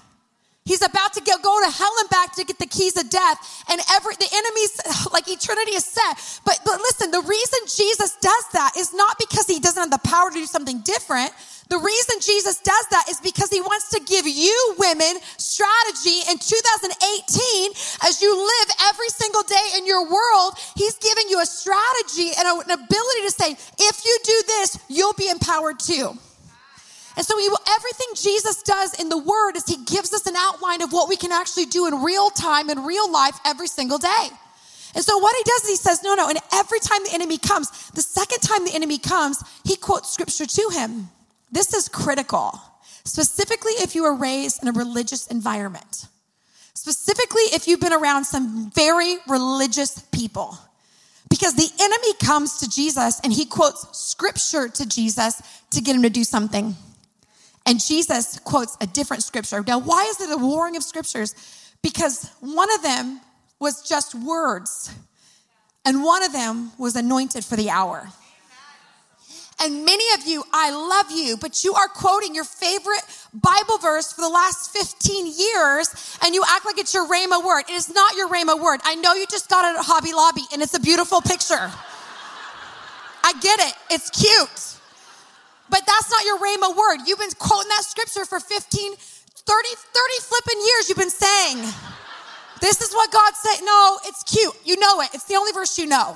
[0.64, 3.64] He's about to go, go to hell and back to get the keys of death.
[3.70, 4.80] And every, the enemy's,
[5.12, 6.40] like eternity is set.
[6.44, 10.08] But, but listen, the reason Jesus does that is not because he doesn't have the
[10.08, 11.30] power to do something different.
[11.68, 16.38] The reason Jesus does that is because he wants to give you women strategy in
[16.38, 17.72] 2018
[18.06, 20.54] as you live every single day in your world.
[20.76, 25.14] He's giving you a strategy and an ability to say, if you do this, you'll
[25.14, 26.14] be empowered too.
[27.16, 30.82] And so he, everything Jesus does in the word is he gives us an outline
[30.82, 34.28] of what we can actually do in real time, in real life, every single day.
[34.94, 36.28] And so what he does is he says, no, no.
[36.28, 40.46] And every time the enemy comes, the second time the enemy comes, he quotes scripture
[40.46, 41.08] to him.
[41.50, 42.60] This is critical,
[43.04, 46.06] specifically if you were raised in a religious environment,
[46.74, 50.58] specifically if you've been around some very religious people.
[51.28, 56.02] Because the enemy comes to Jesus and he quotes scripture to Jesus to get him
[56.02, 56.76] to do something.
[57.66, 59.62] And Jesus quotes a different scripture.
[59.66, 61.34] Now, why is it a warring of scriptures?
[61.82, 63.20] Because one of them
[63.58, 64.94] was just words,
[65.84, 68.08] and one of them was anointed for the hour.
[69.58, 74.12] And many of you, I love you, but you are quoting your favorite Bible verse
[74.12, 77.64] for the last 15 years and you act like it's your Rhema word.
[77.68, 78.80] It is not your Rhema word.
[78.84, 81.72] I know you just got it at Hobby Lobby and it's a beautiful picture.
[83.24, 83.74] I get it.
[83.90, 84.76] It's cute.
[85.70, 87.06] But that's not your Rhema word.
[87.06, 89.74] You've been quoting that scripture for 15, 30, 30
[90.20, 90.88] flipping years.
[90.88, 91.64] You've been saying,
[92.60, 93.64] this is what God said.
[93.64, 94.54] No, it's cute.
[94.64, 95.10] You know it.
[95.14, 96.14] It's the only verse you know.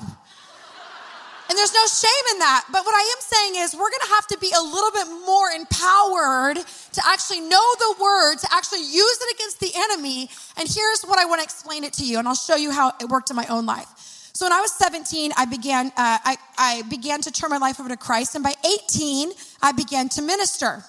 [1.51, 2.63] And there's no shame in that.
[2.71, 5.05] But what I am saying is, we're going to have to be a little bit
[5.25, 6.55] more empowered
[6.93, 10.29] to actually know the word, to actually use it against the enemy.
[10.55, 12.93] And here's what I want to explain it to you, and I'll show you how
[13.01, 13.89] it worked in my own life.
[14.31, 17.81] So when I was 17, I began, uh, I, I began to turn my life
[17.81, 18.33] over to Christ.
[18.33, 18.53] And by
[18.87, 20.85] 18, I began to minister.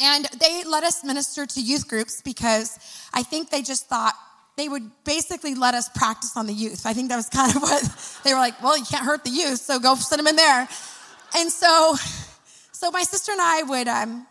[0.00, 2.80] And they let us minister to youth groups because
[3.14, 4.14] I think they just thought,
[4.56, 6.86] they would basically let us practice on the youth.
[6.86, 9.30] I think that was kind of what they were like, well, you can't hurt the
[9.30, 10.68] youth, so go send them in there.
[11.34, 11.94] And so,
[12.72, 14.26] so my sister and I would, um,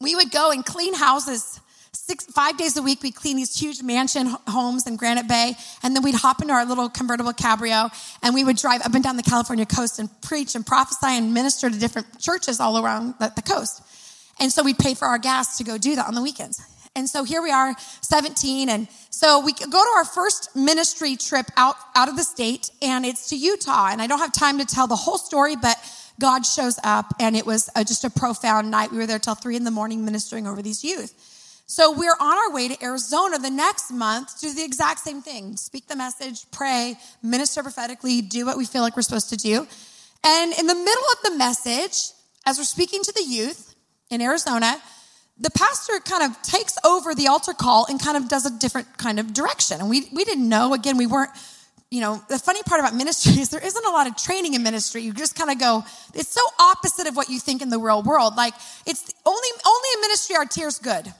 [0.00, 1.60] we would go and clean houses
[1.92, 3.02] six, five days a week.
[3.02, 6.66] We'd clean these huge mansion homes in Granite Bay, and then we'd hop into our
[6.66, 7.90] little convertible cabrio,
[8.22, 11.32] and we would drive up and down the California coast and preach and prophesy and
[11.32, 13.82] minister to different churches all around the, the coast.
[14.38, 16.60] And so we'd pay for our gas to go do that on the weekends.
[16.96, 18.68] And so here we are, 17.
[18.68, 23.04] And so we go to our first ministry trip out, out of the state, and
[23.04, 23.88] it's to Utah.
[23.90, 25.76] And I don't have time to tell the whole story, but
[26.20, 28.92] God shows up, and it was a, just a profound night.
[28.92, 31.12] We were there till three in the morning ministering over these youth.
[31.66, 35.22] So we're on our way to Arizona the next month to do the exact same
[35.22, 39.36] thing speak the message, pray, minister prophetically, do what we feel like we're supposed to
[39.36, 39.66] do.
[40.24, 42.12] And in the middle of the message,
[42.46, 43.74] as we're speaking to the youth
[44.10, 44.76] in Arizona,
[45.38, 48.98] the pastor kind of takes over the altar call and kind of does a different
[48.98, 49.80] kind of direction.
[49.80, 50.74] And we, we didn't know.
[50.74, 51.30] Again, we weren't,
[51.90, 54.62] you know, the funny part about ministry is there isn't a lot of training in
[54.62, 55.02] ministry.
[55.02, 58.02] You just kind of go, it's so opposite of what you think in the real
[58.02, 58.36] world.
[58.36, 58.54] Like,
[58.86, 61.12] it's only, only in ministry are tears good.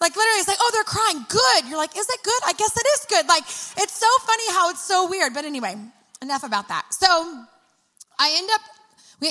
[0.00, 1.24] Like literally, it's like, oh, they're crying.
[1.28, 1.70] Good.
[1.70, 2.42] You're like, is it good?
[2.44, 3.28] I guess it is good.
[3.28, 5.32] Like, it's so funny how it's so weird.
[5.32, 5.76] But anyway,
[6.20, 6.86] enough about that.
[6.90, 7.06] So
[8.18, 8.60] I end up,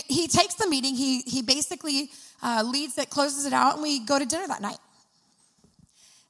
[0.07, 0.95] he takes the meeting.
[0.95, 2.09] He, he basically
[2.41, 4.77] uh, leads it, closes it out, and we go to dinner that night.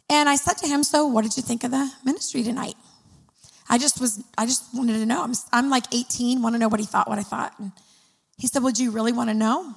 [0.09, 2.75] And I said to him, So, what did you think of the ministry tonight?
[3.69, 5.23] I just was, I just wanted to know.
[5.23, 7.57] I'm, I'm like 18, want to know what he thought, what I thought.
[7.57, 7.71] And
[8.37, 9.73] he said, Well, do you really want to know?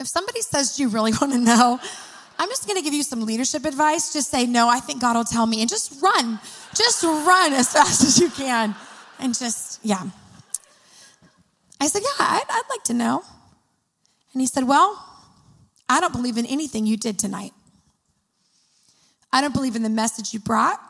[0.00, 1.78] If somebody says, Do you really want to know?
[2.38, 4.12] I'm just going to give you some leadership advice.
[4.12, 5.60] Just say, No, I think God will tell me.
[5.60, 6.40] And just run.
[6.74, 8.74] Just run as fast as you can.
[9.20, 10.02] And just, yeah.
[11.80, 13.22] I said, Yeah, I'd, I'd like to know.
[14.32, 15.11] And he said, Well,
[15.92, 17.52] I don't believe in anything you did tonight.
[19.30, 20.80] I don't believe in the message you brought.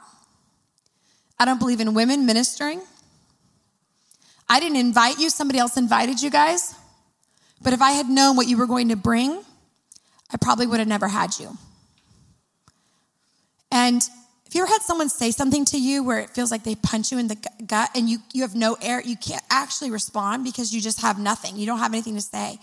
[1.41, 2.81] I don't believe in women ministering.
[4.49, 6.77] I didn't invite you, somebody else invited you guys.
[7.63, 9.43] But if I had known what you were going to bring,
[10.33, 11.57] I probably would have never had you.
[13.73, 14.03] And
[14.47, 17.11] if you ever had someone say something to you where it feels like they punch
[17.11, 20.73] you in the gut and you, you have no air, you can't actually respond because
[20.73, 21.57] you just have nothing.
[21.57, 22.61] You don't have anything to say.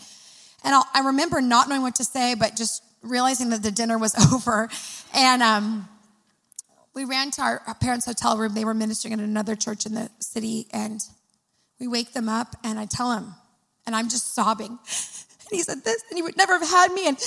[0.63, 3.97] And I'll, i remember not knowing what to say, but just realizing that the dinner
[3.97, 4.69] was over.
[5.13, 5.89] And um,
[6.93, 8.53] we ran to our, parents' hotel room.
[8.53, 10.67] They were ministering at another church in the city.
[10.71, 11.01] And
[11.79, 13.35] we wake them up, and I tell him,
[13.85, 14.79] and I'm just sobbing.
[15.51, 17.07] And he said this, and he would never have had me.
[17.07, 17.17] And,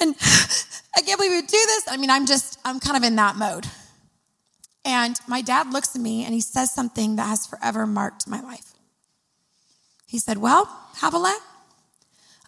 [0.00, 0.16] and
[0.96, 1.84] I can't believe he would do this.
[1.88, 3.66] I mean, I'm just, I'm kind of in that mode.
[4.84, 8.40] And my dad looks at me and he says something that has forever marked my
[8.40, 8.72] life.
[10.06, 10.64] He said, Well,
[11.00, 11.38] Havilah,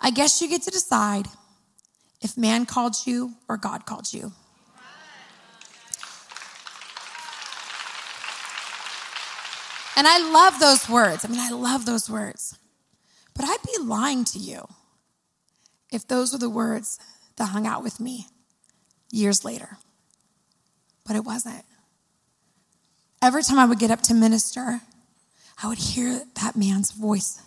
[0.01, 1.27] I guess you get to decide
[2.21, 4.33] if man called you or God called you.
[9.97, 11.25] And I love those words.
[11.25, 12.59] I mean, I love those words.
[13.35, 14.67] But I'd be lying to you
[15.93, 16.99] if those were the words
[17.37, 18.27] that hung out with me
[19.13, 19.77] years later.
[21.05, 21.65] But it wasn't.
[23.21, 24.81] Every time I would get up to minister,
[25.63, 27.43] I would hear that man's voice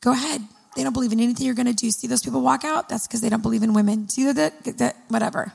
[0.00, 0.42] Go ahead,
[0.78, 1.90] they don't believe in anything you're going to do.
[1.90, 2.88] See those people walk out?
[2.88, 4.08] That's because they don't believe in women.
[4.08, 5.52] See that, that, whatever.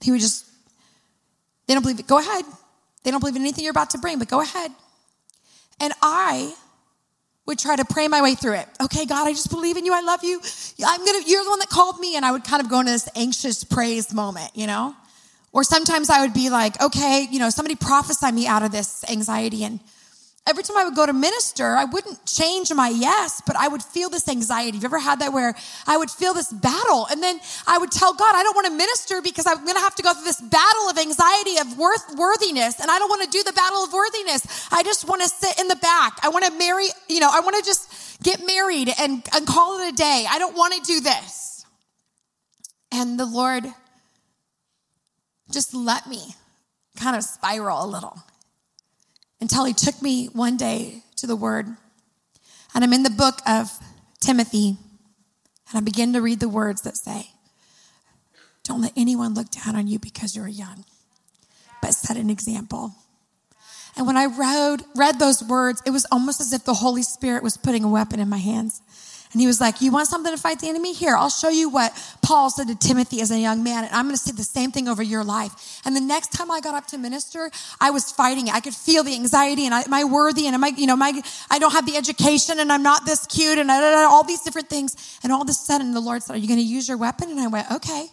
[0.00, 0.46] He would just,
[1.66, 2.06] they don't believe it.
[2.06, 2.44] Go ahead.
[3.02, 4.70] They don't believe in anything you're about to bring, but go ahead.
[5.80, 6.54] And I
[7.46, 8.68] would try to pray my way through it.
[8.80, 9.92] Okay, God, I just believe in you.
[9.92, 10.40] I love you.
[10.86, 12.14] I'm gonna, you're the one that called me.
[12.14, 14.94] And I would kind of go into this anxious praise moment, you know?
[15.52, 19.04] Or sometimes I would be like, okay, you know, somebody prophesy me out of this
[19.10, 19.64] anxiety.
[19.64, 19.80] And
[20.46, 23.82] every time I would go to minister, I wouldn't change my yes, but I would
[23.82, 24.78] feel this anxiety.
[24.78, 25.54] Have you ever had that where
[25.86, 27.06] I would feel this battle?
[27.10, 29.80] And then I would tell God, I don't want to minister because I'm going to
[29.80, 32.80] have to go through this battle of anxiety of worth, worthiness.
[32.80, 34.68] And I don't want to do the battle of worthiness.
[34.72, 36.18] I just want to sit in the back.
[36.22, 39.80] I want to marry, you know, I want to just get married and, and call
[39.80, 40.26] it a day.
[40.28, 41.64] I don't want to do this.
[42.92, 43.64] And the Lord
[45.52, 46.34] just let me
[46.96, 48.18] kind of spiral a little
[49.40, 51.66] until he took me one day to the Word.
[52.74, 53.70] And I'm in the book of
[54.20, 54.76] Timothy,
[55.68, 57.30] and I begin to read the words that say,
[58.64, 60.84] Don't let anyone look down on you because you're young,
[61.82, 62.94] but set an example.
[63.96, 67.42] And when I read, read those words, it was almost as if the Holy Spirit
[67.42, 68.80] was putting a weapon in my hands.
[69.32, 70.92] And he was like, You want something to fight the enemy?
[70.92, 73.84] Here, I'll show you what Paul said to Timothy as a young man.
[73.84, 75.80] And I'm going to say the same thing over your life.
[75.84, 77.50] And the next time I got up to minister,
[77.80, 78.54] I was fighting it.
[78.54, 80.46] I could feel the anxiety and I, am I worthy?
[80.46, 81.20] And am I, you know, my,
[81.50, 85.18] I don't have the education and I'm not this cute and all these different things.
[85.22, 87.30] And all of a sudden the Lord said, Are you going to use your weapon?
[87.30, 88.06] And I went, Okay.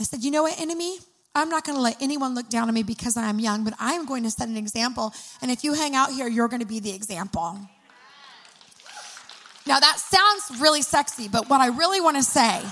[0.00, 0.98] I said, You know what, enemy?
[1.34, 3.74] I'm not going to let anyone look down on me because I am young, but
[3.78, 5.14] I am going to set an example.
[5.40, 7.60] And if you hang out here, you're going to be the example.
[9.68, 12.62] Now, that sounds really sexy, but what I really want to say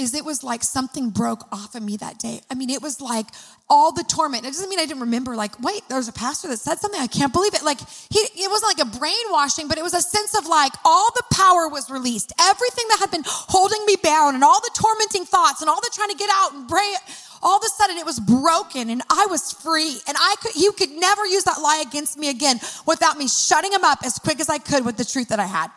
[0.00, 2.40] is it was like something broke off of me that day.
[2.50, 3.26] I mean, it was like
[3.68, 4.44] all the torment.
[4.44, 7.00] It doesn't mean I didn't remember, like, wait, there was a pastor that said something.
[7.00, 7.62] I can't believe it.
[7.62, 7.78] Like,
[8.10, 11.22] he, it wasn't like a brainwashing, but it was a sense of like all the
[11.32, 12.32] power was released.
[12.40, 15.90] Everything that had been holding me bound and all the tormenting thoughts and all the
[15.92, 16.94] trying to get out and pray
[17.42, 19.98] all of a sudden it was broken and I was free.
[20.06, 23.72] And I could, you could never use that lie against me again without me shutting
[23.72, 25.70] him up as quick as I could with the truth that I had.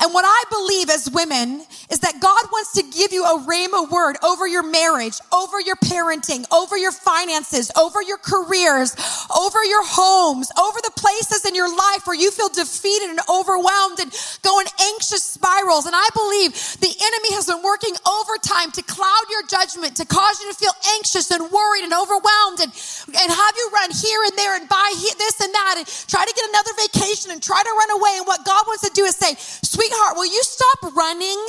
[0.00, 3.90] And what I believe as women is that God wants to give you a rhema
[3.90, 8.94] word over your marriage, over your parenting, over your finances, over your careers,
[9.34, 13.98] over your homes, over the places in your life where you feel defeated and overwhelmed
[13.98, 15.86] and going anxious spirals.
[15.86, 20.38] And I believe the enemy has been working overtime to cloud your judgment, to cause
[20.38, 22.70] you to feel anxious and worried and overwhelmed and,
[23.08, 26.32] and have you run here and there and buy this and that and try to
[26.34, 28.14] get another vacation and try to run away.
[28.22, 29.34] And what God wants to do is say,
[29.66, 31.46] sweet sweetheart, will you stop running?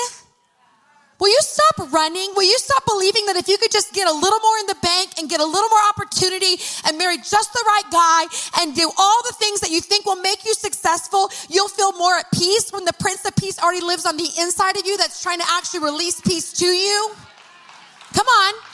[1.20, 2.32] Will you stop running?
[2.36, 4.78] Will you stop believing that if you could just get a little more in the
[4.82, 6.56] bank and get a little more opportunity
[6.88, 10.22] and marry just the right guy and do all the things that you think will
[10.22, 14.06] make you successful, you'll feel more at peace when the Prince of Peace already lives
[14.06, 17.12] on the inside of you that's trying to actually release peace to you?
[18.14, 18.69] Come on.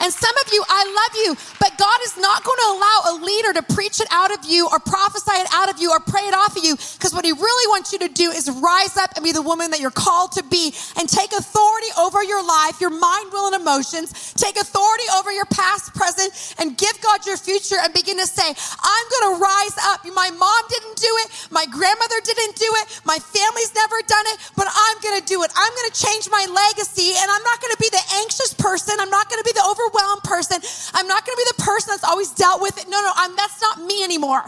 [0.00, 3.14] And some of you, I love you, but God is not going to allow a
[3.24, 6.22] leader to preach it out of you or prophesy it out of you or pray
[6.22, 6.76] it off of you.
[6.76, 9.70] Because what He really wants you to do is rise up and be the woman
[9.70, 13.58] that you're called to be and take authority over your life, your mind, will, and
[13.58, 14.34] emotions.
[14.34, 18.46] Take authority over your past, present, and give God your future and begin to say,
[18.46, 20.06] I'm going to rise up.
[20.06, 21.48] My mom didn't do it.
[21.50, 23.00] My grandmother didn't do it.
[23.04, 25.50] My family's never done it, but I'm going to do it.
[25.56, 28.94] I'm going to change my legacy and I'm not going to be the anxious person.
[29.00, 30.60] I'm not going to be the over overwhelmed person.
[30.94, 32.88] I'm not going to be the person that's always dealt with it.
[32.88, 34.42] No, no, I'm, that's not me anymore.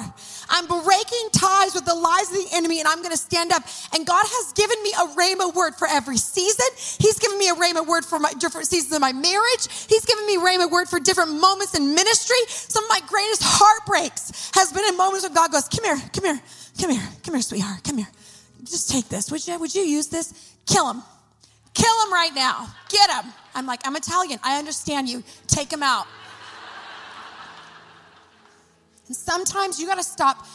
[0.49, 3.63] I'm breaking ties with the lies of the enemy and I'm going to stand up.
[3.95, 6.67] And God has given me a rhema word for every season.
[6.99, 9.69] He's given me a rhema word for my different seasons of my marriage.
[9.89, 12.39] He's given me rhema word for different moments in ministry.
[12.49, 16.25] Some of my greatest heartbreaks has been in moments when God goes, come here, come
[16.25, 16.41] here,
[16.81, 18.09] come here, come here, sweetheart, come here.
[18.65, 19.31] Just take this.
[19.31, 20.55] Would you, would you use this?
[20.67, 21.03] Kill him.
[21.81, 22.69] Kill him right now.
[22.91, 23.33] Get him.
[23.55, 24.39] I'm like, I'm Italian.
[24.43, 25.25] I understand you.
[25.47, 26.07] Take him out.
[29.07, 30.47] And sometimes you got to stop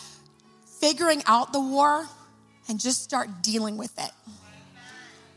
[0.79, 2.05] figuring out the war
[2.69, 4.11] and just start dealing with it.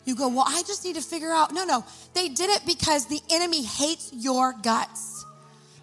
[0.04, 1.54] You go, well, I just need to figure out.
[1.54, 1.84] No, no.
[2.12, 5.17] They did it because the enemy hates your guts.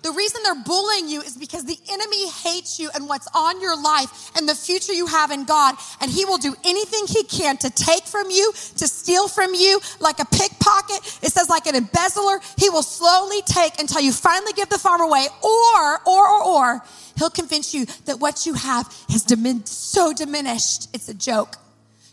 [0.05, 3.75] The reason they're bullying you is because the enemy hates you and what's on your
[3.75, 5.73] life and the future you have in God.
[5.99, 9.79] And he will do anything he can to take from you, to steal from you,
[9.99, 10.97] like a pickpocket.
[11.23, 15.01] It says, like an embezzler, he will slowly take until you finally give the farm
[15.01, 16.83] away, or, or, or, or,
[17.17, 21.55] He'll convince you that what you have is dimin- so diminished, it's a joke.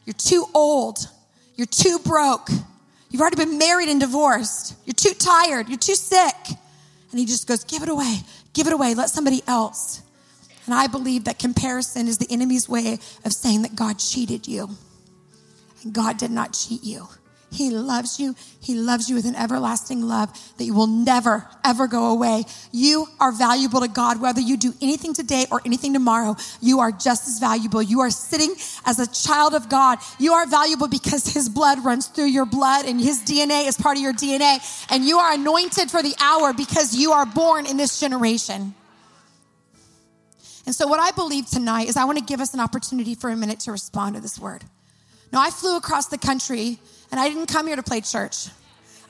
[0.07, 0.97] You're too old.
[1.57, 2.49] You're too broke.
[3.11, 4.77] You've already been married and divorced.
[4.87, 5.69] You're too tired.
[5.69, 6.37] You're too sick.
[7.13, 8.21] And he just goes, Give it away.
[8.53, 8.95] Give it away.
[8.95, 10.03] Let somebody else.
[10.67, 14.71] And I believe that comparison is the enemy's way of saying that God cheated you.
[15.85, 17.09] And God did not cheat you.
[17.53, 18.35] He loves you.
[18.61, 22.45] He loves you with an everlasting love that you will never, ever go away.
[22.73, 26.37] You are valuable to God, whether you do anything today or anything tomorrow.
[26.63, 27.83] You are just as valuable.
[27.83, 28.55] You are sitting
[28.87, 29.99] as a child of God.
[30.19, 33.99] You are valuable because His blood runs through your blood and His DNA is part
[33.99, 34.59] of your DNA.
[34.91, 38.75] And you are anointed for the hour because you are born in this generation.
[40.65, 43.29] And so, what I believe tonight is I want to give us an opportunity for
[43.29, 44.65] a minute to respond to this word.
[45.33, 46.79] Now, I flew across the country
[47.13, 48.49] and I didn't come here to play church.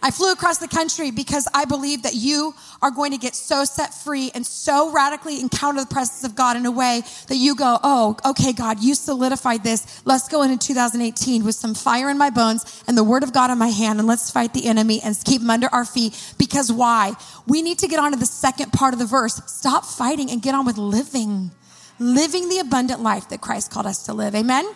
[0.04, 3.64] I flew across the country because I believe that you are going to get so
[3.64, 7.54] set free and so radically encounter the presence of God in a way that you
[7.54, 10.02] go, oh, okay, God, you solidified this.
[10.04, 13.52] Let's go into 2018 with some fire in my bones and the word of God
[13.52, 16.34] in my hand and let's fight the enemy and keep him under our feet.
[16.36, 17.12] Because why?
[17.46, 19.40] We need to get on to the second part of the verse.
[19.46, 21.52] Stop fighting and get on with living.
[22.00, 24.34] Living the abundant life that Christ called us to live.
[24.34, 24.68] Amen?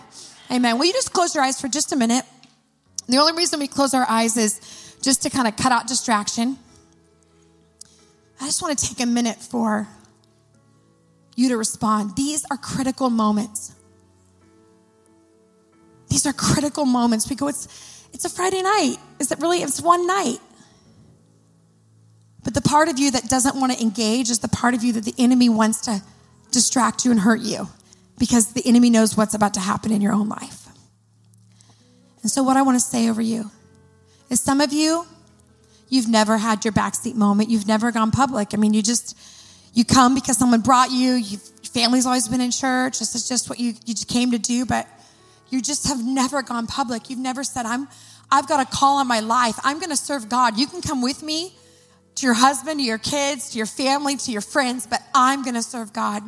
[0.53, 0.79] Amen.
[0.79, 2.25] Will you just close your eyes for just a minute?
[3.09, 6.59] The only reason we close our eyes is just to kind of cut out distraction.
[8.41, 9.87] I just want to take a minute for
[11.37, 12.17] you to respond.
[12.17, 13.75] These are critical moments.
[16.09, 17.29] These are critical moments.
[17.29, 18.97] We go, it's, it's a Friday night.
[19.21, 19.59] Is it really?
[19.59, 20.39] It's one night.
[22.43, 24.93] But the part of you that doesn't want to engage is the part of you
[24.95, 26.03] that the enemy wants to
[26.53, 27.69] distract you and hurt you
[28.19, 30.66] because the enemy knows what's about to happen in your own life.
[32.27, 33.53] And so, what I want to say over you
[34.31, 35.07] is some of you,
[35.89, 37.51] you've never had your backseat moment.
[37.51, 38.49] You've never gone public.
[38.53, 39.17] I mean, you just,
[39.75, 41.13] you come because someone brought you.
[41.13, 41.39] Your
[41.73, 42.99] family's always been in church.
[42.99, 44.89] This is just what you, you came to do, but
[45.51, 47.11] you just have never gone public.
[47.11, 47.87] You've never said, I'm,
[48.29, 49.55] I've got a call on my life.
[49.63, 50.59] I'm going to serve God.
[50.59, 51.55] You can come with me
[52.17, 55.55] to your husband, to your kids, to your family, to your friends, but I'm going
[55.55, 56.25] to serve God.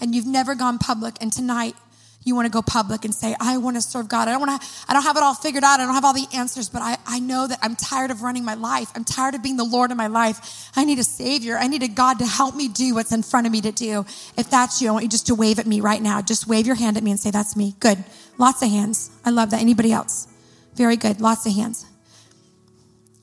[0.00, 1.14] And you've never gone public.
[1.20, 1.76] And tonight,
[2.24, 4.28] you want to go public and say, I want to serve God.
[4.28, 5.80] I don't want to, I don't have it all figured out.
[5.80, 8.44] I don't have all the answers, but I, I know that I'm tired of running
[8.44, 8.90] my life.
[8.94, 10.70] I'm tired of being the Lord of my life.
[10.76, 11.58] I need a savior.
[11.58, 14.06] I need a God to help me do what's in front of me to do.
[14.36, 16.22] If that's you, I want you just to wave at me right now.
[16.22, 17.74] Just wave your hand at me and say, that's me.
[17.80, 18.02] Good.
[18.38, 19.10] Lots of hands.
[19.24, 19.60] I love that.
[19.60, 20.28] Anybody else?
[20.74, 21.20] Very good.
[21.20, 21.86] Lots of hands.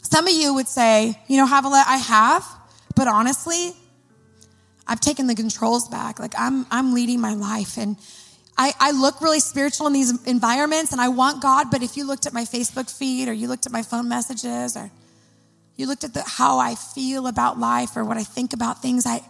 [0.01, 2.45] Some of you would say, you know, Havilah, I have,
[2.95, 3.73] but honestly,
[4.87, 6.19] I've taken the controls back.
[6.19, 7.95] Like I'm, I'm leading my life and
[8.62, 12.05] I, I look really spiritual in these environments and I want God, but if you
[12.05, 14.91] looked at my Facebook feed or you looked at my phone messages or
[15.78, 19.05] you looked at the, how I feel about life or what I think about things,
[19.05, 19.22] I,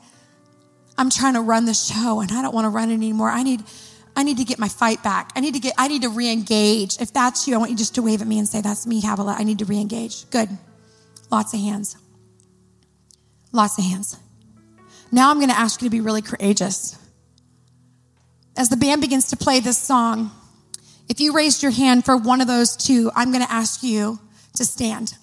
[0.98, 3.30] I'm trying to run the show and I don't want to run it anymore.
[3.30, 3.62] I need,
[4.16, 5.32] I need to get my fight back.
[5.36, 7.00] I need to get, I need to re-engage.
[7.00, 9.00] If that's you, I want you just to wave at me and say, that's me,
[9.00, 9.36] Havilah.
[9.38, 10.28] I need to re-engage.
[10.32, 10.50] Good.
[11.30, 11.98] Lots of hands.
[13.52, 14.18] Lots of hands.
[15.12, 16.98] Now I'm going to ask you to be really courageous
[18.60, 20.32] as the band begins to play this song,
[21.08, 24.20] if you raised your hand for one of those two, I'm going to ask you
[24.58, 25.14] to stand.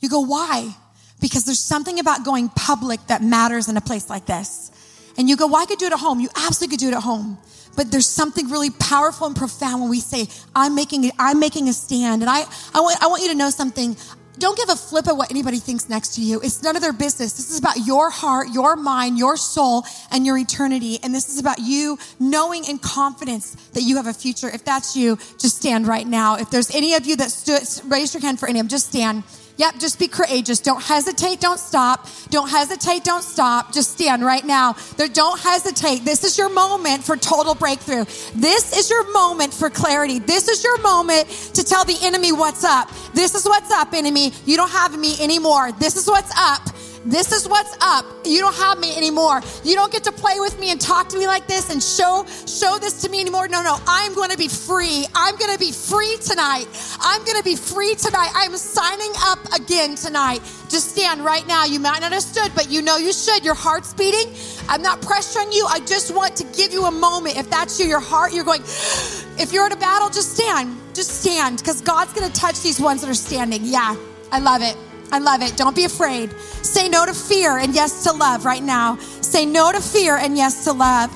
[0.00, 0.74] You go, why?
[1.20, 4.72] Because there's something about going public that matters in a place like this.
[5.16, 6.18] And you go, well, I could do it at home.
[6.18, 7.38] You absolutely could do it at home.
[7.76, 11.72] But there's something really powerful and profound when we say, I'm making, I'm making a
[11.72, 12.22] stand.
[12.22, 12.42] And I,
[12.74, 13.96] I, want, I want you to know something.
[14.38, 16.40] Don't give a flip of what anybody thinks next to you.
[16.40, 17.34] It's none of their business.
[17.34, 20.98] This is about your heart, your mind, your soul, and your eternity.
[21.02, 24.48] And this is about you knowing in confidence that you have a future.
[24.48, 26.36] If that's you, just stand right now.
[26.36, 28.88] If there's any of you that stood, raise your hand for any of them, just
[28.88, 29.22] stand.
[29.56, 30.58] Yep, just be courageous.
[30.60, 32.08] Don't hesitate, don't stop.
[32.30, 33.72] Don't hesitate, don't stop.
[33.72, 34.74] Just stand right now.
[35.12, 36.04] Don't hesitate.
[36.04, 38.04] This is your moment for total breakthrough.
[38.34, 40.18] This is your moment for clarity.
[40.18, 42.90] This is your moment to tell the enemy what's up.
[43.14, 44.32] This is what's up, enemy.
[44.44, 45.70] You don't have me anymore.
[45.72, 46.62] This is what's up.
[47.04, 48.06] This is what's up.
[48.24, 49.42] You don't have me anymore.
[49.62, 52.24] You don't get to play with me and talk to me like this and show
[52.46, 53.46] show this to me anymore.
[53.46, 53.78] No, no.
[53.86, 55.04] I'm going to be free.
[55.14, 56.66] I'm going to be free tonight.
[57.00, 58.30] I'm going to be free tonight.
[58.34, 60.40] I'm signing up again tonight.
[60.70, 61.66] Just stand right now.
[61.66, 63.44] You might not have stood, but you know you should.
[63.44, 64.32] Your heart's beating.
[64.68, 65.66] I'm not pressuring you.
[65.68, 67.36] I just want to give you a moment.
[67.36, 68.62] If that's you, your heart, you're going,
[69.38, 70.74] if you're in a battle, just stand.
[70.94, 73.60] Just stand because God's going to touch these ones that are standing.
[73.64, 73.94] Yeah,
[74.32, 74.76] I love it.
[75.12, 75.56] I love it.
[75.56, 76.32] Don't be afraid.
[76.40, 78.96] Say no to fear and yes to love right now.
[79.20, 81.10] Say no to fear and yes to love.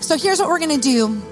[0.00, 1.22] So here's what we're going to do.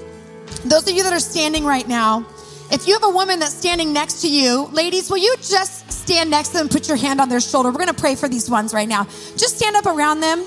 [0.64, 2.26] Those of you that are standing right now,
[2.70, 6.30] if you have a woman that's standing next to you, ladies, will you just stand
[6.30, 7.70] next to them and put your hand on their shoulder?
[7.70, 9.05] We're going to pray for these ones right now.
[9.36, 10.45] Just stand up around them.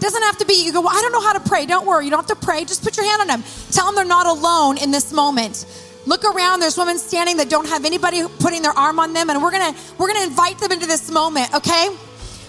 [0.00, 1.66] doesn't have to be, you go, well, I don't know how to pray.
[1.66, 2.04] Don't worry.
[2.04, 2.64] You don't have to pray.
[2.64, 3.42] Just put your hand on them.
[3.70, 5.66] Tell them they're not alone in this moment.
[6.08, 6.60] Look around.
[6.60, 9.76] There's women standing that don't have anybody putting their arm on them, and we're gonna
[9.98, 11.54] we're gonna invite them into this moment.
[11.54, 11.90] Okay.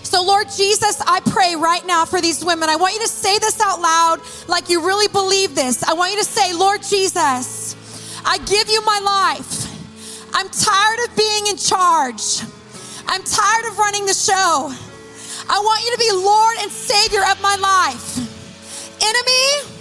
[0.02, 2.70] So, Lord Jesus, I pray right now for these women.
[2.70, 5.84] I want you to say this out loud like you really believe this.
[5.84, 7.76] I want you to say, Lord Jesus,
[8.26, 9.68] I give you my life.
[10.34, 12.40] I'm tired of being in charge.
[13.08, 14.72] I'm tired of running the show.
[15.52, 18.18] I want you to be Lord and Savior of my life.
[19.04, 19.76] Enemy,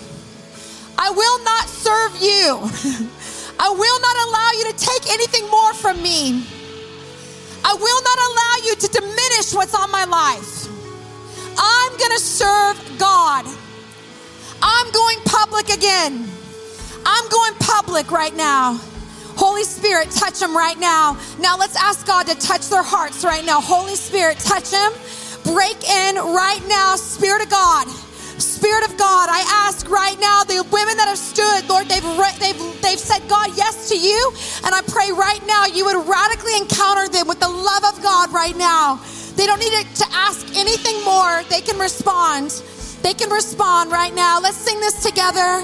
[0.98, 3.08] I will not serve you.
[3.58, 6.44] I will not allow you to take anything more from me.
[7.64, 10.68] I will not allow you to diminish what's on my life.
[11.58, 13.44] I'm going to serve God.
[14.62, 16.28] I'm going public again.
[17.04, 18.80] I'm going public right now.
[19.36, 21.16] Holy Spirit, touch them right now.
[21.40, 23.60] Now let's ask God to touch their hearts right now.
[23.60, 24.92] Holy Spirit, touch them.
[25.44, 27.86] Break in right now, Spirit of God.
[28.58, 29.38] Spirit of God, I
[29.68, 32.02] ask right now the women that have stood, Lord, they've,
[32.42, 34.18] they've, they've said, God, yes to you.
[34.66, 38.34] And I pray right now you would radically encounter them with the love of God
[38.34, 38.98] right now.
[39.38, 41.46] They don't need to ask anything more.
[41.46, 42.50] They can respond.
[43.06, 44.40] They can respond right now.
[44.40, 45.62] Let's sing this together.